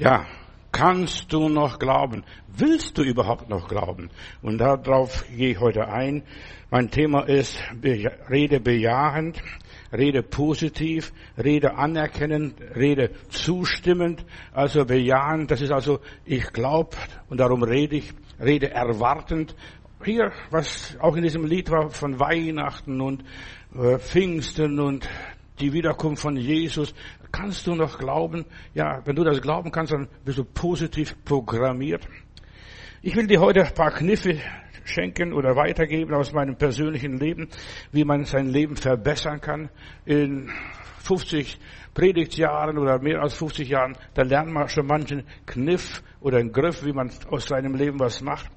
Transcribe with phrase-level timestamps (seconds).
[0.00, 0.24] Ja,
[0.72, 2.24] kannst du noch glauben?
[2.48, 4.08] Willst du überhaupt noch glauben?
[4.40, 6.22] Und darauf gehe ich heute ein.
[6.70, 7.62] Mein Thema ist
[8.30, 9.42] Rede bejahend,
[9.92, 14.24] Rede positiv, Rede anerkennend, Rede zustimmend,
[14.54, 15.50] also bejahend.
[15.50, 16.96] Das ist also, ich glaube
[17.28, 19.54] und darum rede ich, Rede erwartend.
[20.02, 23.22] Hier, was auch in diesem Lied war von Weihnachten und
[23.74, 25.06] äh, Pfingsten und
[25.60, 26.94] die Wiederkunft von Jesus.
[27.32, 28.44] Kannst du noch glauben?
[28.74, 32.06] Ja, wenn du das glauben kannst, dann bist du positiv programmiert.
[33.02, 34.38] Ich will dir heute ein paar Kniffe
[34.84, 37.48] schenken oder weitergeben aus meinem persönlichen Leben,
[37.92, 39.70] wie man sein Leben verbessern kann.
[40.04, 40.50] In
[41.02, 41.58] 50
[41.94, 46.84] Predigtjahren oder mehr als 50 Jahren, da lernt man schon manchen Kniff oder einen Griff,
[46.84, 48.50] wie man aus seinem Leben was macht.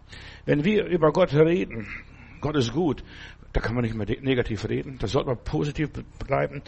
[0.46, 1.88] Wenn wir über Gott reden,
[2.42, 3.04] Gott ist gut,
[3.54, 4.98] da kann man nicht mehr negativ reden.
[5.00, 5.92] Da sollte man positiv
[6.28, 6.62] bleiben.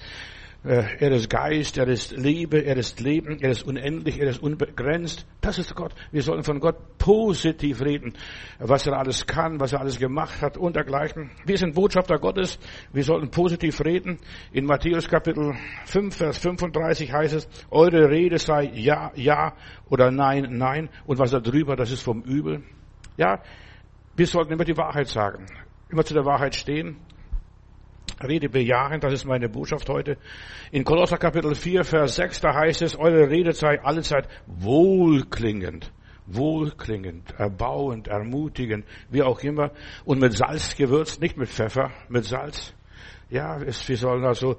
[0.65, 4.41] Äh, er ist Geist, er ist Liebe, er ist Leben, er ist unendlich, er ist
[4.41, 5.27] unbegrenzt.
[5.39, 5.93] Das ist Gott.
[6.11, 8.13] Wir sollten von Gott positiv reden,
[8.57, 11.29] was er alles kann, was er alles gemacht hat und dergleichen.
[11.45, 12.57] Wir sind Botschafter Gottes.
[12.91, 14.17] Wir sollten positiv reden.
[14.51, 15.53] In Matthäus Kapitel
[15.85, 19.53] 5, Vers 35 heißt es, eure Rede sei ja, ja
[19.87, 20.89] oder nein, nein.
[21.05, 22.63] Und was da drüber, das ist vom Übel.
[23.17, 23.43] Ja,
[24.15, 25.45] wir sollten immer die Wahrheit sagen
[25.89, 26.97] immer zu der Wahrheit stehen.
[28.23, 30.17] Rede bejahen, das ist meine Botschaft heute.
[30.71, 35.91] In Kolosser Kapitel 4, Vers 6, da heißt es, eure Rede sei allezeit wohlklingend,
[36.25, 39.71] wohlklingend, erbauend, ermutigend, wie auch immer,
[40.05, 42.73] und mit Salz gewürzt, nicht mit Pfeffer, mit Salz.
[43.29, 44.57] Ja, es, wir sollen also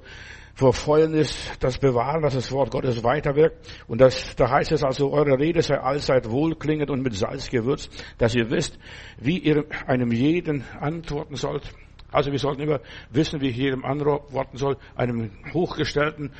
[0.53, 3.57] vor Fäulnis das bewahren, dass das Wort Gottes weiterwirkt.
[3.87, 7.91] Und das, da heißt es also, eure Rede sei allzeit wohlklingend und mit Salz gewürzt,
[8.17, 8.77] dass ihr wisst,
[9.19, 11.71] wie ihr einem jeden antworten sollt.
[12.11, 16.31] Also wir sollten immer wissen, wie ich jedem antworten soll, einem Hochgestellten,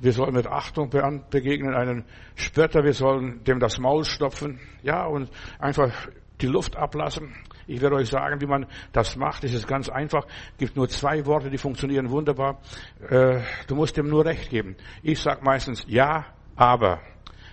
[0.00, 0.90] wir sollen mit Achtung
[1.30, 2.04] begegnen, einem
[2.34, 5.92] Spötter, wir sollen dem das Maul stopfen, ja, und einfach
[6.40, 7.34] die Luft ablassen.
[7.66, 9.44] Ich werde euch sagen, wie man das macht.
[9.44, 10.26] Es ist ganz einfach.
[10.52, 12.60] Es gibt nur zwei Worte, die funktionieren wunderbar.
[13.08, 14.74] Äh, du musst dem nur recht geben.
[15.02, 16.26] Ich sage meistens ja,
[16.56, 17.00] aber.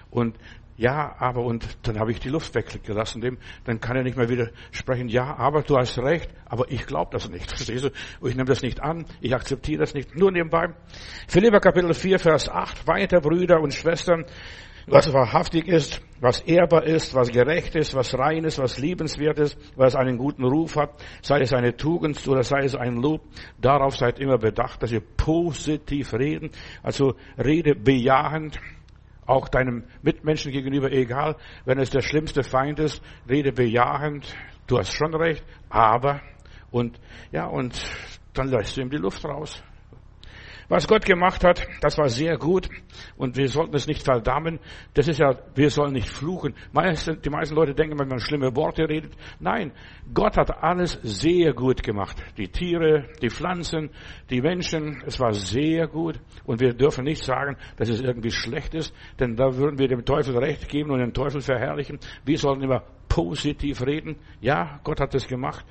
[0.09, 0.37] Und
[0.77, 4.29] ja, aber und dann habe ich die Luft weggelassen dem, dann kann er nicht mehr
[4.29, 7.49] wieder sprechen, ja, aber du hast recht, aber ich glaube das nicht.
[7.55, 7.89] Verstehst du?
[8.27, 10.15] Ich nehme das nicht an, ich akzeptiere das nicht.
[10.15, 10.75] Nur nebenbei.
[11.27, 14.25] Philipper Kapitel 4, Vers 8, weiter Brüder und Schwestern,
[14.85, 19.57] was wahrhaftig ist, was ehrbar ist, was gerecht ist, was rein ist, was liebenswert ist,
[19.75, 23.21] was einen guten Ruf hat, sei es eine Tugend oder sei es ein Lob,
[23.59, 26.51] darauf seid immer bedacht, dass ihr positiv reden,
[26.83, 28.59] also rede bejahend,
[29.27, 34.93] auch deinem Mitmenschen gegenüber egal, wenn es der schlimmste Feind ist, rede bejahend, du hast
[34.93, 36.21] schon recht, aber,
[36.71, 36.99] und,
[37.31, 37.79] ja, und
[38.33, 39.61] dann lässt du ihm die Luft raus.
[40.69, 42.67] Was Gott gemacht hat, das war sehr gut
[43.15, 44.59] und wir sollten es nicht verdammen.
[44.93, 46.55] Das ist ja, wir sollen nicht fluchen.
[46.73, 49.13] Die meisten Leute denken, wenn man schlimme Worte redet.
[49.39, 49.71] Nein,
[50.13, 52.17] Gott hat alles sehr gut gemacht.
[52.37, 53.91] Die Tiere, die Pflanzen,
[54.29, 58.73] die Menschen, es war sehr gut und wir dürfen nicht sagen, dass es irgendwie schlecht
[58.75, 61.99] ist, denn da würden wir dem Teufel recht geben und den Teufel verherrlichen.
[62.25, 64.17] Wir sollen immer positiv reden.
[64.41, 65.65] Ja, Gott hat es gemacht.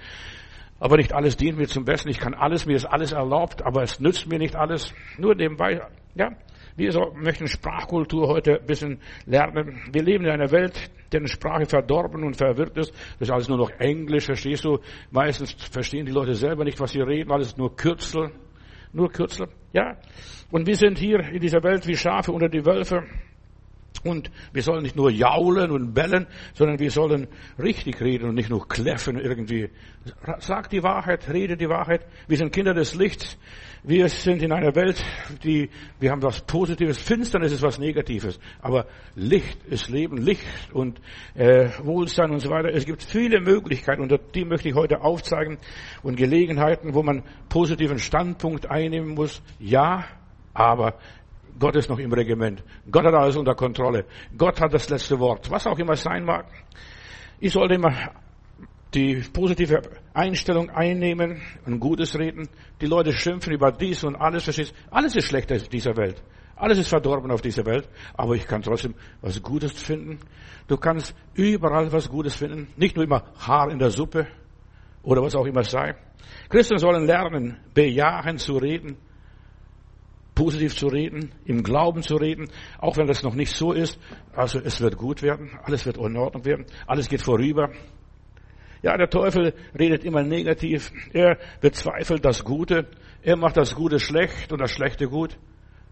[0.79, 2.09] Aber nicht alles dient mir zum Besten.
[2.09, 4.93] Ich kann alles, mir ist alles erlaubt, aber es nützt mir nicht alles.
[5.19, 5.81] Nur nebenbei,
[6.15, 6.31] ja.
[6.77, 9.81] Wir möchten Sprachkultur heute ein bisschen lernen.
[9.91, 12.93] Wir leben in einer Welt, deren Sprache verdorben und verwirrt ist.
[13.19, 14.79] Das ist alles nur noch Englisch, verstehst du?
[15.11, 17.33] Meistens verstehen die Leute selber nicht, was sie reden.
[17.33, 18.31] Alles nur Kürzel.
[18.93, 19.49] Nur Kürzel.
[19.73, 19.97] Ja.
[20.51, 23.05] Und wir sind hier in dieser Welt wie Schafe unter die Wölfe.
[24.05, 28.51] Und wir sollen nicht nur jaulen und bellen, sondern wir sollen richtig reden und nicht
[28.51, 29.71] nur kläffen irgendwie.
[30.39, 32.07] Sag die Wahrheit, rede die Wahrheit.
[32.29, 33.37] Wir sind Kinder des Lichts.
[33.83, 35.05] Wir sind in einer Welt,
[35.45, 35.71] die,
[36.01, 36.99] wir haben was Positives.
[36.99, 38.41] Finsternis ist was Negatives.
[38.61, 41.01] Aber Licht ist Leben, Licht und
[41.35, 42.71] äh, Wohlstand und so weiter.
[42.71, 45.59] Es gibt viele Möglichkeiten und die möchte ich heute aufzeigen
[46.03, 49.41] und Gelegenheiten, wo man positiven Standpunkt einnehmen muss.
[49.61, 50.05] Ja,
[50.53, 50.99] aber
[51.59, 52.63] Gott ist noch im Regiment.
[52.91, 54.05] Gott hat alles unter Kontrolle.
[54.37, 55.51] Gott hat das letzte Wort.
[55.51, 56.47] Was auch immer sein mag.
[57.41, 57.95] Ich sollte immer
[58.95, 59.83] die positive
[60.13, 62.49] Einstellung einnehmen und Gutes reden.
[62.81, 64.45] Die Leute schimpfen über dies und alles.
[64.45, 64.75] Verstehst?
[64.91, 66.23] Alles ist schlecht auf dieser Welt.
[66.57, 67.89] Alles ist verdorben auf dieser Welt.
[68.15, 70.19] Aber ich kann trotzdem was Gutes finden.
[70.69, 72.69] Du kannst überall was Gutes finden.
[72.77, 74.27] Nicht nur immer Haar in der Suppe
[75.03, 75.95] oder was auch immer sei.
[76.49, 78.97] Christen sollen lernen, bejahen zu reden
[80.37, 82.49] positiv zu reden, im Glauben zu reden,
[82.79, 83.99] auch wenn das noch nicht so ist.
[84.33, 87.73] Also es wird gut werden, alles wird in Ordnung werden, alles geht vorüber.
[88.83, 92.87] Ja, der Teufel redet immer negativ, er bezweifelt das Gute,
[93.23, 95.37] er macht das Gute schlecht und das Schlechte gut.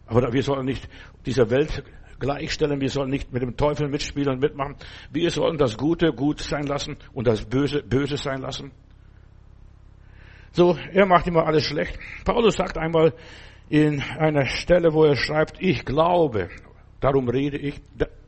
[0.06, 0.88] Aber wir sollen nicht
[1.26, 1.82] dieser Welt
[2.18, 2.80] gleichstellen.
[2.80, 4.76] Wir sollen nicht mit dem Teufel mitspielen und mitmachen.
[5.10, 8.70] Wir sollen das Gute gut sein lassen und das Böse böse sein lassen.
[10.52, 11.98] So, er macht immer alles schlecht.
[12.24, 13.12] Paulus sagt einmal
[13.68, 16.48] in einer Stelle, wo er schreibt, ich glaube,
[17.00, 17.80] darum rede ich.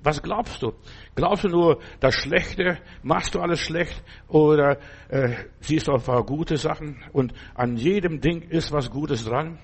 [0.02, 0.72] Was glaubst du?
[1.14, 2.78] Glaubst du nur das Schlechte?
[3.02, 4.02] Machst du alles schlecht?
[4.28, 4.78] Oder
[5.08, 7.02] äh, siehst du ein paar gute Sachen?
[7.12, 9.58] Und an jedem Ding ist was Gutes dran?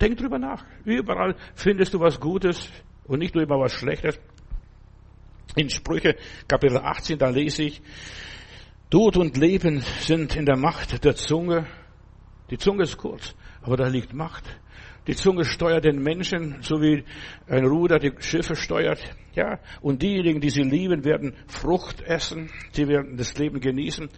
[0.00, 0.64] Denk drüber nach.
[0.84, 2.68] Überall findest du was Gutes
[3.04, 4.18] und nicht nur immer was Schlechtes.
[5.54, 6.16] In Sprüche
[6.48, 7.80] Kapitel 18, da lese ich,
[8.90, 11.66] Tod und Leben sind in der Macht der Zunge.
[12.50, 14.44] Die Zunge ist kurz, aber da liegt Macht.
[15.06, 17.04] Die Zunge steuert den Menschen, so wie
[17.46, 19.00] ein Ruder die Schiffe steuert.
[19.34, 22.50] Ja, und diejenigen, die sie lieben, werden Frucht essen.
[22.72, 24.08] Sie werden das Leben genießen.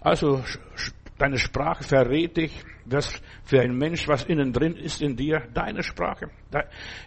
[0.00, 0.42] Also,
[1.18, 5.42] deine Sprache verrät dich, was für ein Mensch, was innen drin ist in dir.
[5.54, 6.30] Deine Sprache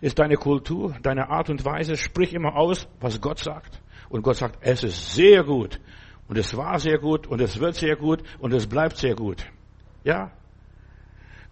[0.02, 1.98] ist deine Kultur, deine Art und Weise.
[1.98, 3.82] Sprich immer aus, was Gott sagt.
[4.10, 5.80] Und Gott sagt, es ist sehr gut.
[6.30, 7.28] Und es war sehr gut.
[7.28, 8.24] Und es wird sehr gut.
[8.40, 9.46] Und es bleibt sehr gut.
[10.04, 10.32] Ja,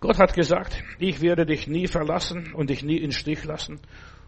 [0.05, 3.79] Gott hat gesagt, ich werde dich nie verlassen und dich nie in Stich lassen.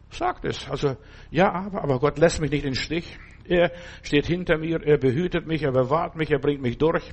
[0.09, 0.67] Sagt es.
[0.67, 0.97] Also,
[1.29, 3.19] ja, aber, aber Gott lässt mich nicht in Stich.
[3.45, 3.71] Er
[4.01, 7.03] steht hinter mir, er behütet mich, er bewahrt mich, er bringt mich durch.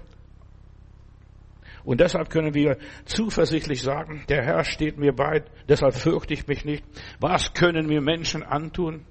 [1.85, 6.65] Und deshalb können wir zuversichtlich sagen, der Herr steht mir bei, deshalb fürchte ich mich
[6.65, 6.85] nicht.
[7.21, 9.05] Was können mir Menschen antun?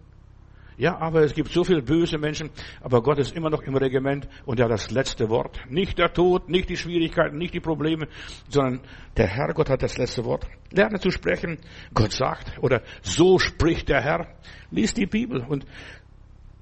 [0.78, 2.50] Ja, aber es gibt so viele böse Menschen,
[2.82, 5.60] aber Gott ist immer noch im Regiment und er hat das letzte Wort.
[5.70, 8.08] Nicht der Tod, nicht die Schwierigkeiten, nicht die Probleme,
[8.50, 8.82] sondern
[9.16, 10.48] der Herr Gott hat das letzte Wort.
[10.72, 11.60] Lerne zu sprechen.
[11.94, 14.28] Gott sagt oder so spricht der Herr.
[14.72, 15.66] Lies die Bibel und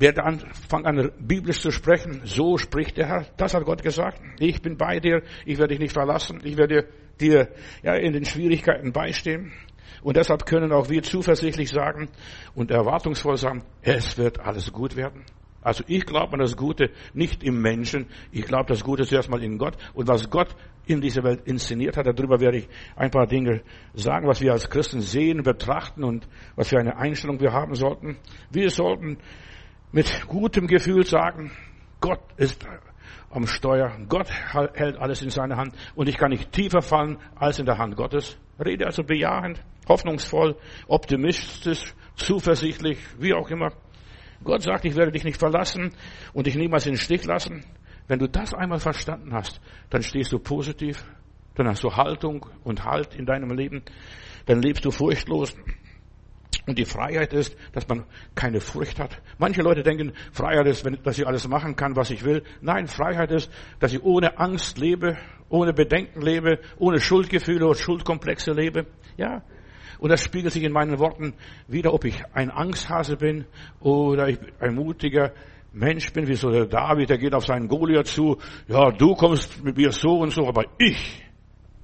[0.02, 2.22] werde anfangen an biblisch zu sprechen.
[2.26, 3.26] So spricht der Herr.
[3.38, 4.20] Das hat Gott gesagt.
[4.40, 5.22] Ich bin bei dir.
[5.46, 6.42] Ich werde dich nicht verlassen.
[6.44, 6.88] Ich werde
[7.20, 7.50] dir
[7.84, 9.54] ja, in den Schwierigkeiten beistehen.
[10.02, 12.10] Und deshalb können auch wir zuversichtlich sagen
[12.56, 15.24] und erwartungsvoll sagen, es wird alles gut werden.
[15.62, 18.08] Also ich glaube an das Gute nicht im Menschen.
[18.32, 19.78] Ich glaube das Gute zuerst mal in Gott.
[19.94, 20.56] Und was Gott
[20.86, 23.62] in dieser Welt inszeniert hat, darüber werde ich ein paar Dinge
[23.94, 28.18] sagen, was wir als Christen sehen, betrachten und was für eine Einstellung wir haben sollten.
[28.50, 29.20] Wir sollten
[29.92, 31.52] mit gutem Gefühl sagen,
[32.00, 32.60] Gott ist
[33.32, 33.98] am Steuer.
[34.08, 37.78] Gott hält alles in seiner Hand und ich kann nicht tiefer fallen als in der
[37.78, 38.38] Hand Gottes.
[38.64, 40.56] Rede also bejahend, hoffnungsvoll,
[40.88, 43.72] optimistisch, zuversichtlich, wie auch immer.
[44.44, 45.94] Gott sagt, ich werde dich nicht verlassen
[46.34, 47.64] und dich niemals in den Stich lassen.
[48.08, 51.04] Wenn du das einmal verstanden hast, dann stehst du positiv,
[51.56, 53.84] dann hast du Haltung und Halt in deinem Leben,
[54.46, 55.56] dann lebst du furchtlos.
[56.72, 59.22] Und die Freiheit ist, dass man keine Furcht hat.
[59.38, 62.44] Manche Leute denken, Freiheit ist, dass ich alles machen kann, was ich will.
[62.62, 63.52] Nein, Freiheit ist,
[63.82, 65.18] dass ich ohne Angst lebe,
[65.50, 68.86] ohne Bedenken lebe, ohne Schuldgefühle und Schuldkomplexe lebe.
[69.18, 69.44] Ja.
[70.00, 71.34] Und das spiegelt sich in meinen Worten
[71.68, 73.44] wieder, ob ich ein Angsthase bin
[73.82, 75.34] oder ich ein mutiger
[75.74, 78.38] Mensch bin, wie so der David, der geht auf seinen Goliath zu.
[78.70, 81.22] Ja, du kommst mit mir so und so, aber ich,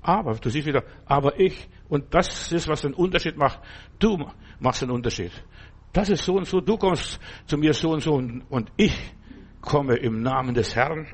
[0.01, 3.59] aber, du siehst wieder, aber ich, und das ist, was den Unterschied macht.
[3.99, 4.17] Du
[4.59, 5.31] machst den Unterschied.
[5.93, 8.95] Das ist so und so, du kommst zu mir so und so und, und ich
[9.61, 11.07] komme im Namen des Herrn.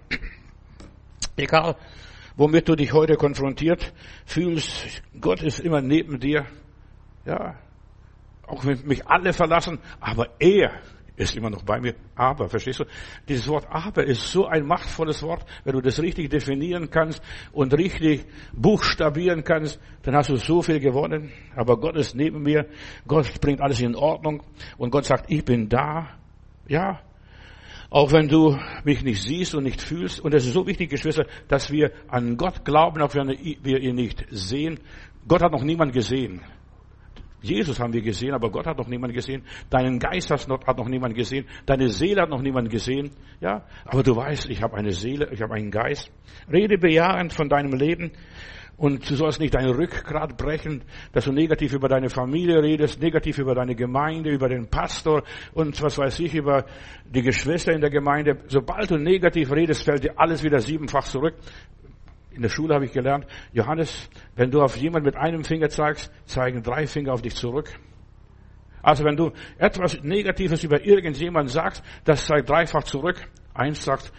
[1.35, 1.75] Egal,
[2.35, 3.93] womit du dich heute konfrontiert
[4.25, 6.45] fühlst, Gott ist immer neben dir.
[7.25, 7.55] Ja,
[8.45, 10.81] auch wenn mich alle verlassen, aber er
[11.15, 11.95] ist immer noch bei mir.
[12.15, 12.85] Aber, verstehst du?
[13.27, 15.45] Dieses Wort aber ist so ein machtvolles Wort.
[15.63, 17.21] Wenn du das richtig definieren kannst
[17.51, 21.31] und richtig buchstabieren kannst, dann hast du so viel gewonnen.
[21.55, 22.67] Aber Gott ist neben mir.
[23.07, 24.41] Gott bringt alles in Ordnung.
[24.77, 26.09] Und Gott sagt, ich bin da.
[26.67, 27.01] Ja.
[27.91, 30.19] Auch wenn du mich nicht siehst und nicht fühlst.
[30.19, 33.95] Und es ist so wichtig, Geschwister, dass wir an Gott glauben, auch wenn wir ihn
[33.95, 34.79] nicht sehen.
[35.27, 36.41] Gott hat noch niemand gesehen.
[37.43, 39.43] Jesus haben wir gesehen, aber Gott hat noch niemand gesehen.
[39.69, 41.45] Deinen Geist hat noch niemand gesehen.
[41.65, 43.11] Deine Seele hat noch niemand gesehen.
[43.41, 46.09] Ja, aber du weißt, ich habe eine Seele, ich habe einen Geist.
[46.51, 48.13] Rede bejahend von deinem Leben.
[48.75, 53.37] Und du sollst nicht dein Rückgrat brechen, dass du negativ über deine Familie redest, negativ
[53.37, 55.23] über deine Gemeinde, über den Pastor
[55.53, 56.65] und was weiß ich, über
[57.05, 58.39] die Geschwister in der Gemeinde.
[58.47, 61.35] Sobald du negativ redest, fällt dir alles wieder siebenfach zurück.
[62.33, 66.11] In der Schule habe ich gelernt, Johannes, wenn du auf jemanden mit einem Finger zeigst,
[66.25, 67.69] zeigen drei Finger auf dich zurück.
[68.81, 73.29] Also wenn du etwas Negatives über irgendjemanden sagst, das zeigt dreifach zurück.
[73.53, 74.11] Eins sagt,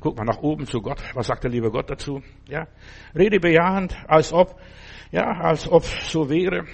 [0.00, 1.02] guck mal nach oben zu Gott.
[1.14, 2.22] Was sagt der liebe Gott dazu?
[2.48, 2.68] Ja.
[3.14, 4.58] Rede bejahend, als ob,
[5.10, 6.64] ja, als ob so wäre.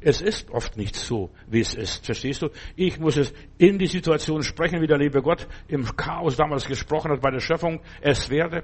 [0.00, 2.06] Es ist oft nicht so, wie es ist.
[2.06, 2.50] Verstehst du?
[2.76, 7.10] Ich muss es in die Situation sprechen, wie der liebe Gott im Chaos damals gesprochen
[7.10, 7.80] hat bei der Schöpfung.
[8.00, 8.62] Es werde.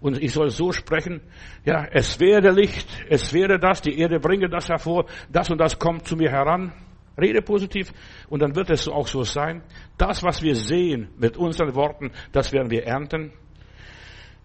[0.00, 1.20] Und ich soll so sprechen,
[1.64, 5.78] ja, es werde Licht, es werde das, die Erde bringe das hervor, das und das
[5.78, 6.72] kommt zu mir heran.
[7.20, 7.92] Rede positiv
[8.28, 9.62] und dann wird es auch so sein.
[9.96, 13.32] Das, was wir sehen mit unseren Worten, das werden wir ernten.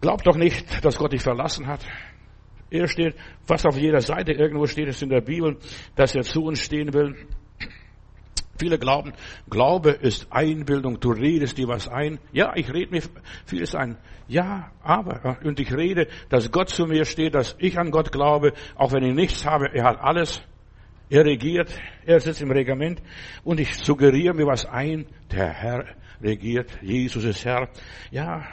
[0.02, 1.86] Glaub doch nicht, dass Gott dich verlassen hat.
[2.72, 5.58] Er steht, fast auf jeder Seite irgendwo steht es in der Bibel,
[5.96, 7.16] dass er zu uns stehen will.
[8.58, 9.14] Viele glauben,
[9.50, 12.20] Glaube ist Einbildung, du redest dir was ein.
[12.32, 13.02] Ja, ich rede mir
[13.46, 13.98] vieles ein.
[14.28, 18.54] Ja, aber, und ich rede, dass Gott zu mir steht, dass ich an Gott glaube,
[18.76, 20.42] auch wenn ich nichts habe, er hat alles.
[21.10, 21.70] Er regiert,
[22.06, 23.02] er sitzt im Regiment
[23.44, 25.86] und ich suggeriere mir was ein, der Herr
[26.22, 27.70] regiert, Jesus ist Herr.
[28.10, 28.46] Ja,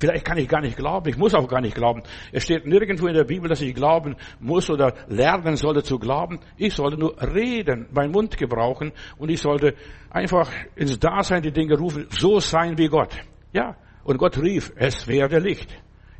[0.00, 2.02] Vielleicht kann ich gar nicht glauben, ich muss auch gar nicht glauben.
[2.32, 6.40] Es steht nirgendwo in der Bibel, dass ich glauben muss oder lernen sollte zu glauben.
[6.56, 9.74] Ich sollte nur reden, meinen Mund gebrauchen und ich sollte
[10.10, 13.16] einfach ins Dasein die Dinge rufen, so sein wie Gott.
[13.52, 15.70] Ja, und Gott rief, es werde Licht.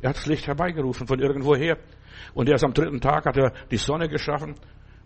[0.01, 1.77] Er hat das Licht herbeigerufen von irgendwoher.
[2.33, 4.55] Und erst am dritten Tag hat er die Sonne geschaffen.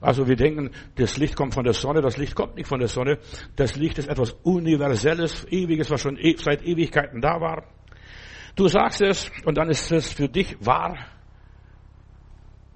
[0.01, 2.87] Also wir denken, das Licht kommt von der Sonne, das Licht kommt nicht von der
[2.87, 3.17] Sonne.
[3.55, 7.63] Das Licht ist etwas Universelles, Ewiges, was schon e- seit Ewigkeiten da war.
[8.55, 10.97] Du sagst es und dann ist es für dich wahr.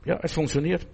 [0.05, 0.87] Ja, es funktioniert.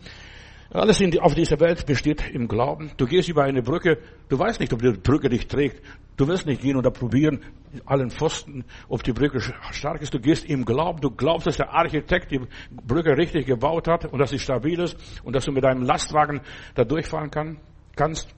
[0.72, 2.92] Alles auf dieser Welt besteht im Glauben.
[2.98, 3.98] Du gehst über eine Brücke,
[4.30, 5.82] du weißt nicht, ob die Brücke dich trägt.
[6.16, 7.40] Du wirst nicht gehen oder probieren,
[7.86, 9.40] allen Pfosten, ob die Brücke
[9.72, 10.14] stark ist.
[10.14, 11.02] Du gehst im Glauben.
[11.02, 14.96] Du glaubst, dass der Architekt die Brücke richtig gebaut hat und dass sie stabil ist
[15.24, 16.42] und dass du mit deinem Lastwagen
[16.76, 17.58] da durchfahren kann,
[17.96, 18.30] kannst.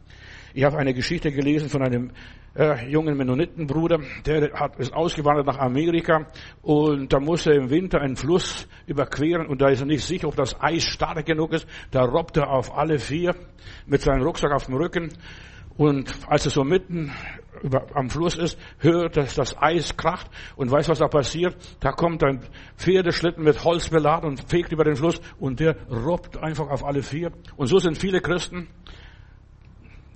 [0.54, 2.12] Ich habe eine Geschichte gelesen von einem
[2.56, 6.28] äh, jungen Mennonitenbruder, der hat, ist ausgewandert nach Amerika
[6.62, 10.28] und da muss er im Winter einen Fluss überqueren und da ist er nicht sicher,
[10.28, 11.68] ob das Eis stark genug ist.
[11.92, 13.36] Da robbt er auf alle vier
[13.86, 15.10] mit seinem Rucksack auf dem Rücken
[15.78, 17.12] und als er so mitten
[17.64, 21.56] über, am Fluss ist, hört, dass das Eis kracht und weiß, was da passiert.
[21.80, 22.42] Da kommt ein
[22.78, 27.04] Pferdeschlitten mit Holz beladen und fegt über den Fluss und der robbt einfach auf alle
[27.04, 27.32] vier.
[27.56, 28.68] Und so sind viele Christen,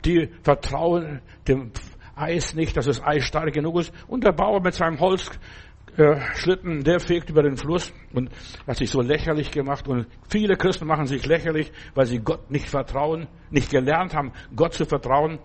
[0.04, 1.72] die vertrauen dem
[2.16, 3.94] Eis nicht, dass das Eis stark genug ist.
[4.08, 8.30] Und der Bauer mit seinem Holzschlitten, der fegt über den Fluss und
[8.68, 9.88] hat sich so lächerlich gemacht.
[9.88, 14.74] Und viele Christen machen sich lächerlich, weil sie Gott nicht vertrauen, nicht gelernt haben, Gott
[14.74, 15.40] zu vertrauen.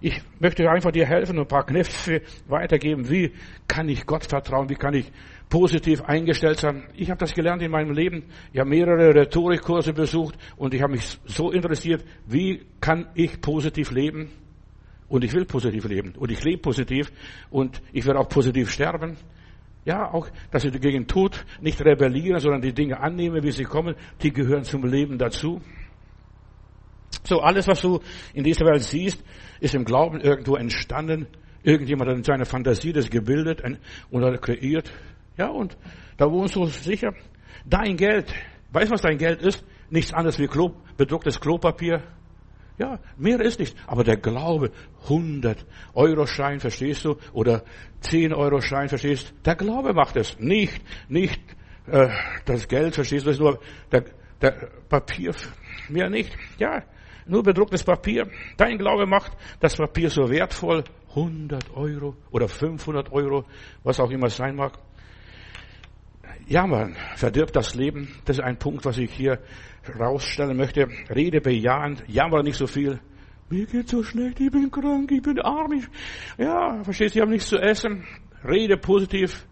[0.00, 3.10] Ich möchte einfach dir helfen und ein paar Kniffe weitergeben.
[3.10, 3.32] Wie
[3.66, 4.68] kann ich Gott vertrauen?
[4.68, 5.10] Wie kann ich
[5.48, 6.84] positiv eingestellt sein?
[6.94, 8.26] Ich habe das gelernt in meinem Leben.
[8.52, 13.90] Ich habe mehrere Rhetorikkurse besucht und ich habe mich so interessiert, wie kann ich positiv
[13.90, 14.30] leben?
[15.08, 16.14] Und ich will positiv leben.
[16.18, 17.10] Und ich lebe positiv.
[17.50, 19.16] Und ich werde auch positiv sterben.
[19.84, 23.94] Ja, auch, dass ich dagegen tut, nicht rebellieren, sondern die Dinge annehmen, wie sie kommen,
[24.22, 25.62] die gehören zum Leben dazu.
[27.24, 28.00] So, alles, was du
[28.34, 29.24] in dieser Welt siehst,
[29.60, 31.26] ist im Glauben irgendwo entstanden.
[31.62, 33.62] Irgendjemand hat in seiner Fantasie das gebildet
[34.10, 34.92] oder kreiert.
[35.38, 35.76] Ja, und
[36.18, 37.14] da wohnst du sicher.
[37.64, 38.32] Dein Geld,
[38.72, 39.64] weißt du, was dein Geld ist?
[39.90, 42.02] Nichts anderes wie Klo, bedrucktes Klopapier,
[42.78, 43.76] ja, mehr ist nicht.
[43.86, 44.70] Aber der Glaube,
[45.04, 47.16] 100 Euro Schein, verstehst du?
[47.32, 47.64] Oder
[48.00, 49.34] 10 Euro Schein, verstehst du?
[49.44, 50.38] Der Glaube macht es.
[50.38, 51.40] Nicht, nicht
[51.86, 52.08] äh,
[52.44, 53.30] das Geld, verstehst du?
[53.30, 53.58] Das ist nur
[53.90, 54.04] der,
[54.40, 55.34] der Papier,
[55.88, 56.36] mehr nicht.
[56.58, 56.84] Ja,
[57.26, 58.28] nur bedrucktes Papier.
[58.56, 60.84] Dein Glaube macht das Papier so wertvoll.
[61.10, 63.44] 100 Euro oder 500 Euro,
[63.82, 64.78] was auch immer sein mag.
[66.48, 68.08] Ja, man verdirbt das Leben.
[68.24, 69.38] Das ist ein Punkt, was ich hier
[70.00, 70.88] rausstellen möchte.
[71.14, 73.00] Rede bejahend, jammer nicht so viel.
[73.50, 75.72] Mir geht so schlecht, ich bin krank, ich bin arm.
[75.72, 75.84] Ich,
[76.38, 78.06] ja, verstehst du, ich habe nichts zu essen.
[78.48, 79.46] Rede positiv.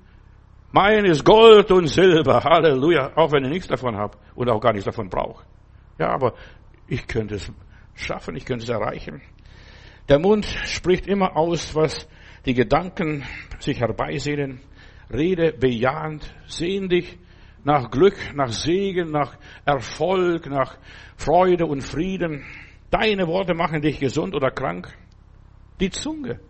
[0.72, 4.72] Mein ist Gold und Silber, Halleluja, auch wenn ich nichts davon habe und auch gar
[4.72, 5.44] nichts davon brauche.
[5.98, 6.32] Ja, aber
[6.88, 7.52] ich könnte es
[7.94, 9.20] schaffen, ich könnte es erreichen.
[10.08, 12.08] Der Mund spricht immer aus, was
[12.46, 13.24] die Gedanken
[13.58, 14.60] sich herbeisehnen.
[15.12, 17.18] Rede bejahend, sehen dich
[17.64, 20.78] nach Glück, nach Segen, nach Erfolg, nach
[21.16, 22.44] Freude und Frieden.
[22.90, 24.96] Deine Worte machen dich gesund oder krank.
[25.80, 26.40] Die Zunge.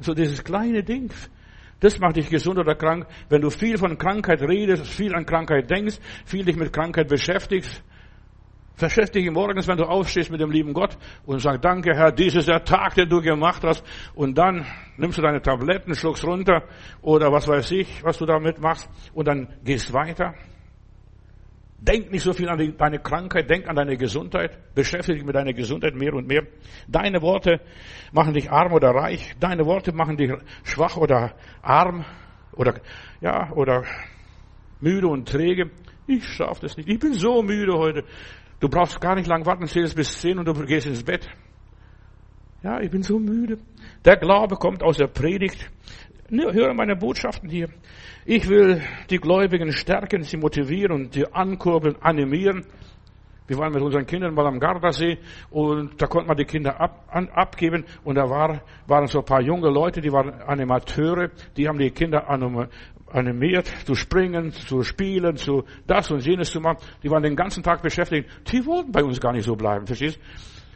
[0.00, 1.10] So dieses kleine Ding.
[1.80, 3.06] Das macht dich gesund oder krank.
[3.28, 7.82] Wenn du viel von Krankheit redest, viel an Krankheit denkst, viel dich mit Krankheit beschäftigst,
[8.78, 12.48] Beschäftige morgens, wenn du aufstehst mit dem lieben Gott und sagst, danke Herr, dies ist
[12.48, 13.84] der Tag, den du gemacht hast.
[14.14, 14.64] Und dann
[14.96, 16.62] nimmst du deine Tabletten, schluckst runter
[17.02, 20.34] oder was weiß ich, was du damit machst und dann gehst weiter.
[21.80, 25.52] Denk nicht so viel an deine Krankheit, denk an deine Gesundheit, beschäftige dich mit deiner
[25.52, 26.44] Gesundheit mehr und mehr.
[26.88, 27.60] Deine Worte
[28.12, 30.32] machen dich arm oder reich, deine Worte machen dich
[30.64, 32.04] schwach oder arm
[32.52, 32.74] oder,
[33.20, 33.84] ja, oder
[34.80, 35.70] müde und träge.
[36.08, 36.88] Ich schaff das nicht.
[36.88, 38.02] Ich bin so müde heute.
[38.60, 41.28] Du brauchst gar nicht lang warten, zählst bis zehn und du gehst ins Bett.
[42.62, 43.58] Ja, ich bin so müde.
[44.04, 45.70] Der Glaube kommt aus der Predigt.
[46.28, 47.68] Höre meine Botschaften hier.
[48.26, 52.66] Ich will die Gläubigen stärken, sie motivieren sie ankurbeln, animieren.
[53.46, 55.16] Wir waren mit unseren Kindern mal am Gardasee
[55.48, 59.24] und da konnte man die Kinder ab, an, abgeben und da war, waren so ein
[59.24, 62.28] paar junge Leute, die waren Animateure, die haben die Kinder
[63.12, 66.78] animiert, zu springen, zu spielen, zu das und jenes zu machen.
[67.02, 68.28] Die waren den ganzen Tag beschäftigt.
[68.52, 70.18] Die wollten bei uns gar nicht so bleiben, verstehst?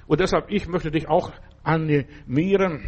[0.07, 2.83] Und deshalb, ich möchte dich auch animieren,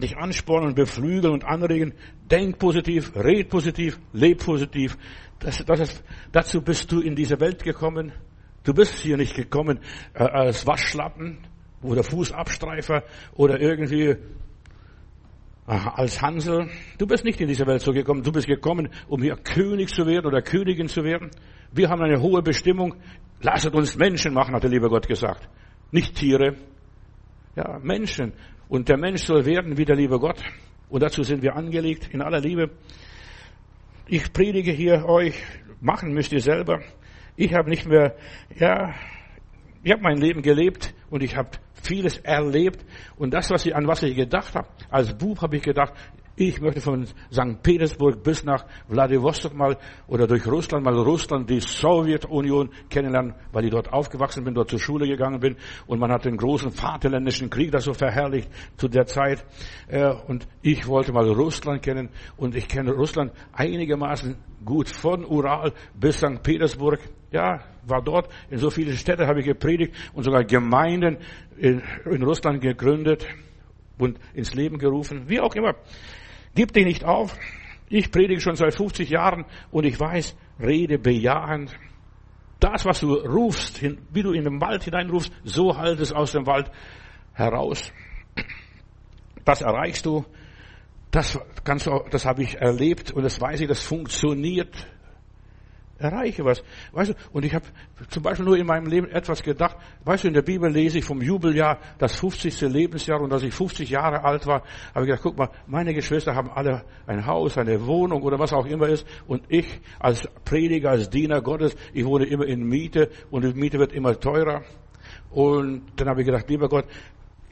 [0.00, 1.94] dich anspornen, beflügeln und anregen.
[2.30, 4.96] Denk positiv, red positiv, leb positiv.
[5.38, 8.12] Das, das ist, dazu bist du in diese Welt gekommen.
[8.64, 9.80] Du bist hier nicht gekommen
[10.14, 11.38] äh, als Waschlappen
[11.82, 14.16] oder Fußabstreifer oder irgendwie
[15.70, 16.68] als Hansel.
[16.98, 18.22] Du bist nicht in diese Welt so gekommen.
[18.22, 21.30] Du bist gekommen, um hier König zu werden oder Königin zu werden.
[21.72, 22.96] Wir haben eine hohe Bestimmung.
[23.40, 25.48] Lasset uns Menschen machen, hat der liebe Gott gesagt.
[25.92, 26.56] Nicht Tiere.
[27.54, 28.32] Ja, Menschen.
[28.68, 30.42] Und der Mensch soll werden wie der liebe Gott.
[30.88, 32.70] Und dazu sind wir angelegt in aller Liebe.
[34.08, 35.40] Ich predige hier euch.
[35.80, 36.80] Machen müsst ihr selber.
[37.36, 38.16] Ich habe nicht mehr,
[38.56, 38.92] ja,
[39.82, 41.50] ich habe mein Leben gelebt und ich habe
[41.82, 42.84] vieles erlebt
[43.16, 45.92] und das, was ich, an was ich gedacht habe, als Bub habe ich gedacht,
[46.40, 47.62] ich möchte von St.
[47.62, 53.70] Petersburg bis nach Vladivostok mal oder durch Russland mal Russland, die Sowjetunion kennenlernen, weil ich
[53.70, 55.56] dort aufgewachsen bin, dort zur Schule gegangen bin
[55.86, 59.44] und man hat den großen Vaterländischen Krieg da so verherrlicht zu der Zeit
[59.88, 62.08] äh, und ich wollte mal Russland kennen
[62.38, 66.42] und ich kenne Russland einigermaßen gut von Ural bis St.
[66.42, 67.00] Petersburg.
[67.32, 68.28] Ja, war dort.
[68.50, 71.18] In so viele Städte habe ich gepredigt und sogar Gemeinden
[71.60, 73.26] in, in Russland gegründet
[73.98, 75.28] und ins Leben gerufen.
[75.28, 75.74] Wie auch immer.
[76.54, 77.36] Gib dich nicht auf.
[77.88, 81.76] Ich predige schon seit 50 Jahren und ich weiß, rede bejahend.
[82.60, 86.46] Das, was du rufst, wie du in den Wald hineinrufst, so halt es aus dem
[86.46, 86.70] Wald
[87.32, 87.92] heraus.
[89.44, 90.24] Das erreichst du.
[91.10, 94.86] Das kannst du, das habe ich erlebt und das weiß ich, das funktioniert
[96.00, 96.62] erreiche was.
[96.92, 97.64] Weißt du, und ich habe
[98.08, 99.76] zum Beispiel nur in meinem Leben etwas gedacht.
[100.04, 102.60] Weißt du, in der Bibel lese ich vom Jubeljahr das 50.
[102.62, 104.62] Lebensjahr und als ich 50 Jahre alt war,
[104.94, 108.52] habe ich gedacht, guck mal, meine Geschwister haben alle ein Haus, eine Wohnung oder was
[108.52, 113.10] auch immer ist und ich als Prediger, als Diener Gottes, ich wohne immer in Miete
[113.30, 114.62] und die Miete wird immer teurer.
[115.30, 116.86] Und dann habe ich gedacht, lieber Gott,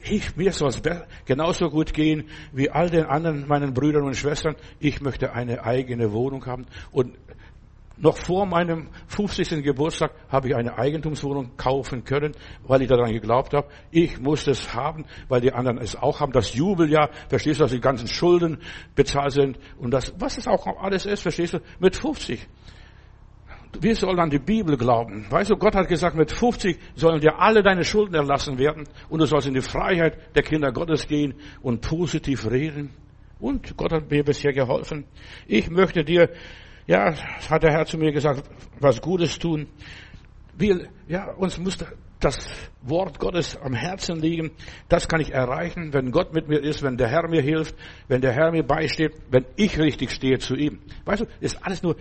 [0.01, 0.81] ich, mir soll es
[1.25, 4.55] genauso gut gehen wie all den anderen meinen Brüdern und Schwestern.
[4.79, 6.65] Ich möchte eine eigene Wohnung haben.
[6.91, 7.17] Und
[7.99, 9.63] noch vor meinem 50.
[9.63, 12.33] Geburtstag habe ich eine Eigentumswohnung kaufen können,
[12.63, 13.67] weil ich daran geglaubt habe.
[13.91, 16.31] Ich muss es haben, weil die anderen es auch haben.
[16.31, 18.59] Das Jubeljahr, verstehst du, dass die ganzen Schulden
[18.95, 22.47] bezahlt sind und das, was es auch alles ist, verstehst du, mit 50.
[23.79, 25.27] Wir sollen an die Bibel glauben.
[25.29, 29.19] Weißt du, Gott hat gesagt, mit 50 sollen dir alle deine Schulden erlassen werden und
[29.19, 32.91] du sollst in die Freiheit der Kinder Gottes gehen und positiv reden.
[33.39, 35.05] Und Gott hat mir bisher geholfen.
[35.47, 36.29] Ich möchte dir
[36.89, 37.13] ja,
[37.51, 38.49] hat der Herr zu mir gesagt,
[38.79, 39.67] was Gutes tun.
[40.57, 41.77] Wir, ja, uns muss
[42.19, 44.49] das Wort Gottes am Herzen liegen.
[44.87, 47.75] Das kann ich erreichen, wenn Gott mit mir ist, wenn der Herr mir hilft,
[48.07, 50.79] wenn der Herr mir beisteht, wenn ich richtig stehe zu ihm.
[51.05, 51.95] Weißt du, ist alles nur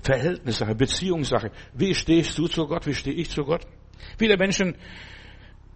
[0.00, 1.50] Verhältnissache, Beziehungssache.
[1.74, 2.86] Wie stehst du zu Gott?
[2.86, 3.66] Wie stehe ich zu Gott?
[4.16, 4.76] Viele Menschen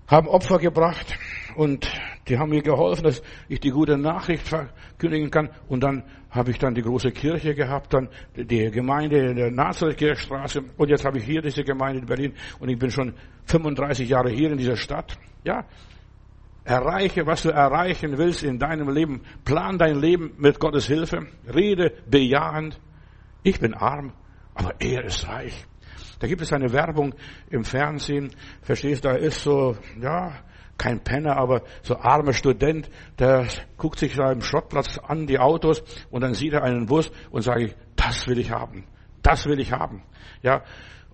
[0.07, 1.17] haben Opfer gebracht
[1.57, 1.91] und
[2.29, 5.51] die haben mir geholfen, dass ich die gute Nachricht verkündigen kann.
[5.69, 10.65] Und dann habe ich dann die große Kirche gehabt, dann die Gemeinde in der Nazareth-Kirchstraße.
[10.77, 12.35] Und jetzt habe ich hier diese Gemeinde in Berlin.
[12.59, 13.15] Und ich bin schon
[13.45, 15.17] 35 Jahre hier in dieser Stadt.
[15.45, 15.65] Ja,
[16.65, 19.23] erreiche, was du erreichen willst in deinem Leben.
[19.45, 21.27] Plan dein Leben mit Gottes Hilfe.
[21.55, 22.81] Rede bejahend.
[23.43, 24.13] Ich bin arm,
[24.55, 25.67] aber er ist reich.
[26.19, 27.15] Da gibt es eine Werbung
[27.51, 28.31] im Fernsehen.
[28.63, 30.33] Verstehst, du, da ist so, ja,
[30.79, 33.47] kein Penner, aber so armer Student, der
[33.77, 37.43] guckt sich da im Schrottplatz an, die Autos, und dann sieht er einen Bus und
[37.43, 38.85] sage das will ich haben.
[39.23, 40.03] Das will ich haben.
[40.43, 40.63] Ja,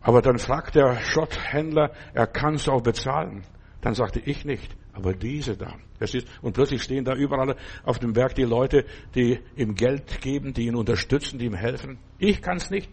[0.00, 3.42] aber dann fragt der Schrotthändler, er kann es auch bezahlen.
[3.80, 5.74] Dann sagte ich nicht, aber diese da.
[5.98, 6.26] Verstehst?
[6.42, 8.84] Und plötzlich stehen da überall auf dem Berg die Leute,
[9.14, 11.98] die ihm Geld geben, die ihn unterstützen, die ihm helfen.
[12.18, 12.90] Ich kann es nicht.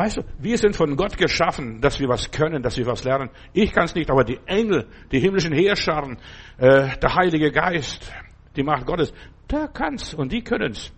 [0.00, 3.28] Weißt du, wir sind von Gott geschaffen, dass wir was können, dass wir was lernen.
[3.52, 6.16] Ich kann es nicht, aber die Engel, die himmlischen Heerscharen,
[6.56, 8.10] äh, der Heilige Geist,
[8.56, 9.12] die Macht Gottes,
[9.50, 10.90] der kann's und die können's.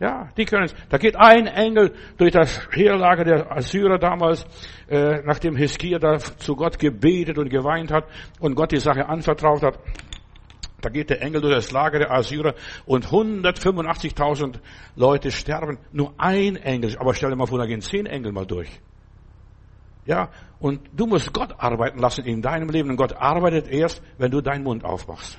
[0.00, 0.74] Ja, die können's.
[0.88, 4.44] Da geht ein Engel durch das Heerlager der Assyrer damals,
[4.88, 8.06] äh, nachdem Hiskia da zu Gott gebetet und geweint hat
[8.40, 9.78] und Gott die Sache anvertraut hat.
[10.80, 12.54] Da geht der Engel durch das Lager der Assyrer
[12.86, 14.60] und 185.000
[14.94, 15.78] Leute sterben.
[15.92, 16.96] Nur ein Engel.
[16.98, 18.68] Aber stell dir mal vor, da gehen zehn Engel mal durch.
[20.06, 22.90] Ja, und du musst Gott arbeiten lassen in deinem Leben.
[22.90, 25.38] Und Gott arbeitet erst, wenn du deinen Mund aufmachst.